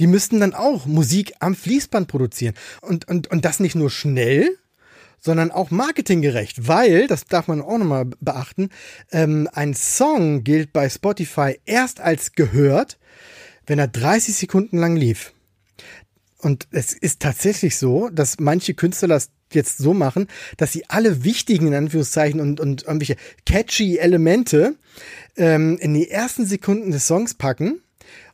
die 0.00 0.06
müssten 0.06 0.40
dann 0.40 0.54
auch 0.54 0.86
Musik 0.86 1.34
am 1.40 1.54
Fließband 1.54 2.08
produzieren. 2.08 2.54
Und, 2.80 3.08
und, 3.08 3.28
und 3.28 3.44
das 3.44 3.60
nicht 3.60 3.74
nur 3.74 3.90
schnell, 3.90 4.56
sondern 5.26 5.50
auch 5.50 5.70
marketinggerecht, 5.70 6.68
weil, 6.68 7.08
das 7.08 7.26
darf 7.26 7.48
man 7.48 7.60
auch 7.60 7.76
nochmal 7.76 8.06
beachten, 8.20 8.70
ähm, 9.12 9.48
ein 9.52 9.74
Song 9.74 10.44
gilt 10.44 10.72
bei 10.72 10.88
Spotify 10.88 11.60
erst 11.66 12.00
als 12.00 12.32
gehört, 12.32 12.98
wenn 13.66 13.78
er 13.78 13.88
30 13.88 14.36
Sekunden 14.36 14.78
lang 14.78 14.96
lief. 14.96 15.32
Und 16.38 16.68
es 16.70 16.92
ist 16.92 17.20
tatsächlich 17.20 17.76
so, 17.76 18.08
dass 18.08 18.38
manche 18.38 18.74
Künstler 18.74 19.08
das 19.08 19.30
jetzt 19.52 19.78
so 19.78 19.94
machen, 19.94 20.28
dass 20.58 20.72
sie 20.72 20.88
alle 20.88 21.24
wichtigen, 21.24 21.66
in 21.68 21.74
Anführungszeichen, 21.74 22.40
und, 22.40 22.60
und 22.60 22.84
irgendwelche 22.84 23.16
catchy 23.44 23.98
Elemente 23.98 24.76
ähm, 25.36 25.76
in 25.80 25.92
die 25.92 26.08
ersten 26.08 26.46
Sekunden 26.46 26.92
des 26.92 27.06
Songs 27.06 27.34
packen 27.34 27.80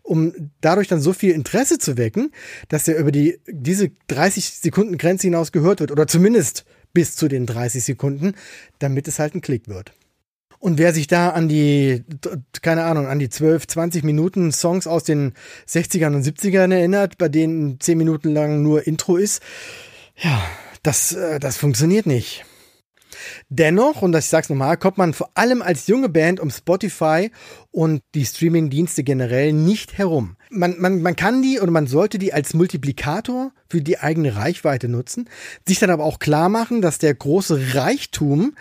um 0.03 0.51
dadurch 0.61 0.89
dann 0.89 1.01
so 1.01 1.13
viel 1.13 1.33
Interesse 1.33 1.79
zu 1.79 1.97
wecken, 1.97 2.33
dass 2.69 2.89
er 2.89 2.99
über 2.99 3.13
die, 3.13 3.39
diese 3.47 3.91
30 4.09 4.51
Sekunden 4.51 4.99
Grenze 4.99 5.29
hinaus 5.29 5.53
gehört 5.53 5.81
wird 5.81 5.93
oder 5.93 6.07
zumindest 6.07 6.65
bis 6.93 7.17
zu 7.17 7.29
den 7.29 7.47
30 7.47 7.85
Sekunden, 7.85 8.35
damit 8.79 9.09
es 9.09 9.19
halt 9.19 9.35
ein 9.35 9.41
Klick 9.41 9.69
wird. 9.69 9.93
Und 10.63 10.79
wer 10.79 10.95
sich 10.95 11.09
da 11.09 11.31
an 11.31 11.49
die, 11.49 12.05
keine 12.63 12.85
Ahnung, 12.85 13.09
an 13.09 13.19
die 13.19 13.29
12, 13.29 13.67
20 13.67 14.05
Minuten 14.05 14.53
Songs 14.53 14.87
aus 14.87 15.03
den 15.03 15.33
60ern 15.69 16.15
und 16.15 16.25
70ern 16.25 16.73
erinnert, 16.73 17.19
bei 17.19 17.29
denen 17.29 17.81
10 17.81 17.99
Minuten 17.99 18.33
lang 18.33 18.63
nur 18.63 18.87
Intro 18.87 19.17
ist, 19.17 19.43
ja, 20.17 20.41
das, 20.85 21.15
äh, 21.15 21.41
das 21.41 21.57
funktioniert 21.57 22.07
nicht. 22.07 22.45
Dennoch, 23.49 24.03
und 24.03 24.15
ich 24.15 24.27
sag's 24.27 24.51
nochmal, 24.51 24.77
kommt 24.77 24.99
man 24.99 25.15
vor 25.15 25.31
allem 25.35 25.63
als 25.63 25.89
junge 25.89 26.09
Band 26.09 26.39
um 26.39 26.51
Spotify 26.51 27.31
und 27.73 28.03
die 28.15 28.25
Streaming-Dienste 28.25 29.03
generell 29.03 29.53
nicht 29.53 29.99
herum. 29.99 30.37
Man, 30.55 30.77
man, 30.79 31.03
man 31.03 31.17
kann 31.17 31.43
die 31.43 31.61
oder 31.61 31.71
man 31.71 31.87
sollte 31.87 32.19
die 32.19 32.33
als 32.33 32.55
Multiplikator 32.55 33.53
für 33.73 33.81
die 33.81 33.99
eigene 33.99 34.37
Reichweite 34.37 34.87
nutzen, 34.87 35.31
sich 35.67 35.79
dann 35.79 35.89
aber 35.89 36.05
auch 36.05 36.19
klar 36.19 36.51
machen, 36.51 36.83
dass 36.83 36.99
der 36.99 37.15
große 37.15 37.75
Reichtum 37.75 38.55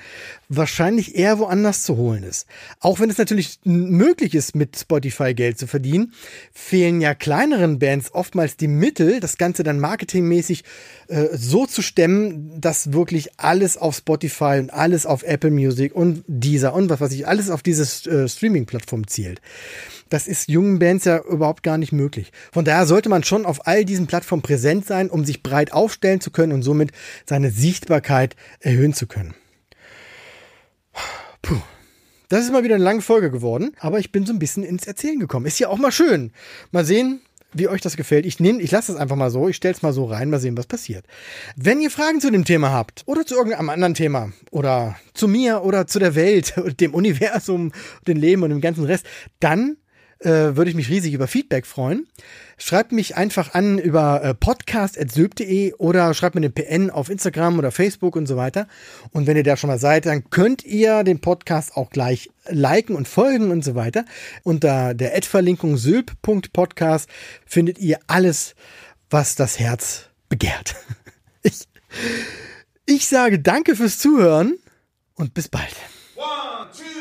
wahrscheinlich 0.47 1.15
eher 1.15 1.37
woanders 1.37 1.83
zu 1.83 1.97
holen 1.97 2.23
ist. 2.23 2.47
Auch 2.79 3.01
wenn 3.01 3.09
es 3.09 3.17
natürlich 3.17 3.59
möglich 3.65 4.35
ist, 4.35 4.55
mit 4.55 4.77
Spotify 4.77 5.33
Geld 5.33 5.59
zu 5.59 5.67
verdienen, 5.67 6.13
fehlen 6.53 7.01
ja 7.01 7.13
kleineren 7.13 7.77
Bands 7.77 8.13
oftmals 8.13 8.55
die 8.55 8.69
Mittel, 8.69 9.19
das 9.19 9.37
Ganze 9.37 9.63
dann 9.63 9.79
marketingmäßig 9.81 10.63
äh, 11.07 11.27
so 11.33 11.65
zu 11.65 11.81
stemmen, 11.81 12.61
dass 12.61 12.93
wirklich 12.93 13.37
alles 13.37 13.75
auf 13.75 13.97
Spotify 13.97 14.59
und 14.59 14.71
alles 14.71 15.05
auf 15.05 15.23
Apple 15.23 15.51
Music 15.51 15.93
und 15.93 16.23
dieser 16.27 16.73
und 16.73 16.89
was 16.89 17.01
weiß 17.01 17.11
ich, 17.11 17.27
alles 17.27 17.49
auf 17.49 17.61
diese 17.63 17.83
äh, 18.09 18.29
Streaming-Plattform 18.29 19.07
zielt. 19.07 19.41
Das 20.11 20.27
ist 20.27 20.49
jungen 20.49 20.77
Bands 20.77 21.05
ja 21.05 21.19
überhaupt 21.23 21.63
gar 21.63 21.77
nicht 21.77 21.93
möglich. 21.93 22.33
Von 22.51 22.65
daher 22.65 22.85
sollte 22.85 23.07
man 23.07 23.23
schon 23.23 23.45
auf 23.45 23.65
all 23.65 23.85
diesen 23.85 24.07
Plattformen 24.07 24.41
präsent 24.41 24.85
sein, 24.85 25.09
um 25.09 25.23
sich 25.23 25.41
breit 25.41 25.71
aufstellen 25.71 26.19
zu 26.19 26.31
können 26.31 26.51
und 26.51 26.63
somit 26.63 26.91
seine 27.25 27.49
Sichtbarkeit 27.49 28.35
erhöhen 28.59 28.93
zu 28.93 29.07
können. 29.07 29.33
Puh. 31.41 31.61
Das 32.27 32.43
ist 32.43 32.51
mal 32.51 32.65
wieder 32.65 32.75
eine 32.75 32.83
lange 32.83 33.01
Folge 33.01 33.31
geworden, 33.31 33.71
aber 33.79 33.99
ich 33.99 34.11
bin 34.11 34.25
so 34.25 34.33
ein 34.33 34.39
bisschen 34.39 34.63
ins 34.63 34.85
Erzählen 34.85 35.17
gekommen. 35.17 35.45
Ist 35.45 35.59
ja 35.59 35.69
auch 35.69 35.77
mal 35.77 35.93
schön. 35.93 36.33
Mal 36.71 36.83
sehen, 36.83 37.21
wie 37.53 37.69
euch 37.69 37.79
das 37.79 37.95
gefällt. 37.95 38.25
Ich 38.25 38.41
nehme, 38.41 38.61
ich 38.61 38.71
lasse 38.71 38.91
es 38.91 38.97
einfach 38.97 39.15
mal 39.15 39.31
so, 39.31 39.47
ich 39.47 39.55
stelle 39.55 39.75
es 39.75 39.81
mal 39.81 39.93
so 39.93 40.05
rein, 40.05 40.29
mal 40.29 40.39
sehen, 40.39 40.57
was 40.57 40.67
passiert. 40.67 41.05
Wenn 41.55 41.79
ihr 41.79 41.89
Fragen 41.89 42.19
zu 42.19 42.31
dem 42.31 42.43
Thema 42.43 42.71
habt 42.71 43.03
oder 43.05 43.25
zu 43.25 43.35
irgendeinem 43.35 43.69
anderen 43.69 43.93
Thema 43.93 44.33
oder 44.51 44.97
zu 45.13 45.29
mir 45.29 45.63
oder 45.63 45.87
zu 45.87 45.99
der 45.99 46.15
Welt, 46.15 46.53
dem 46.81 46.93
Universum, 46.93 47.71
dem 48.07 48.17
Leben 48.17 48.43
und 48.43 48.49
dem 48.49 48.61
ganzen 48.61 48.83
Rest, 48.83 49.05
dann 49.39 49.77
äh, 50.21 50.55
würde 50.55 50.69
ich 50.69 50.75
mich 50.75 50.89
riesig 50.89 51.13
über 51.13 51.27
Feedback 51.27 51.65
freuen. 51.65 52.07
Schreibt 52.57 52.91
mich 52.91 53.15
einfach 53.17 53.53
an 53.53 53.79
über 53.79 54.23
äh, 54.23 54.33
podcast.sylp.de 54.33 55.73
oder 55.73 56.13
schreibt 56.13 56.35
mir 56.35 56.41
eine 56.41 56.49
PN 56.49 56.89
auf 56.89 57.09
Instagram 57.09 57.57
oder 57.57 57.71
Facebook 57.71 58.15
und 58.15 58.27
so 58.27 58.37
weiter. 58.37 58.67
Und 59.11 59.27
wenn 59.27 59.37
ihr 59.37 59.43
da 59.43 59.57
schon 59.57 59.69
mal 59.69 59.79
seid, 59.79 60.05
dann 60.05 60.29
könnt 60.29 60.63
ihr 60.63 61.03
den 61.03 61.21
Podcast 61.21 61.75
auch 61.75 61.89
gleich 61.89 62.29
liken 62.47 62.95
und 62.95 63.07
folgen 63.07 63.51
und 63.51 63.63
so 63.63 63.75
weiter. 63.75 64.05
Unter 64.43 64.93
der 64.93 65.15
Ad-Verlinkung 65.15 65.77
sylp.podcast 65.77 67.09
findet 67.45 67.79
ihr 67.79 67.99
alles, 68.07 68.55
was 69.09 69.35
das 69.35 69.59
Herz 69.59 70.05
begehrt. 70.29 70.75
Ich, 71.43 71.67
ich 72.85 73.07
sage 73.07 73.39
danke 73.39 73.75
fürs 73.75 73.97
Zuhören 73.97 74.59
und 75.15 75.33
bis 75.33 75.49
bald. 75.49 75.75
One, 76.15 76.69
two, 76.71 77.00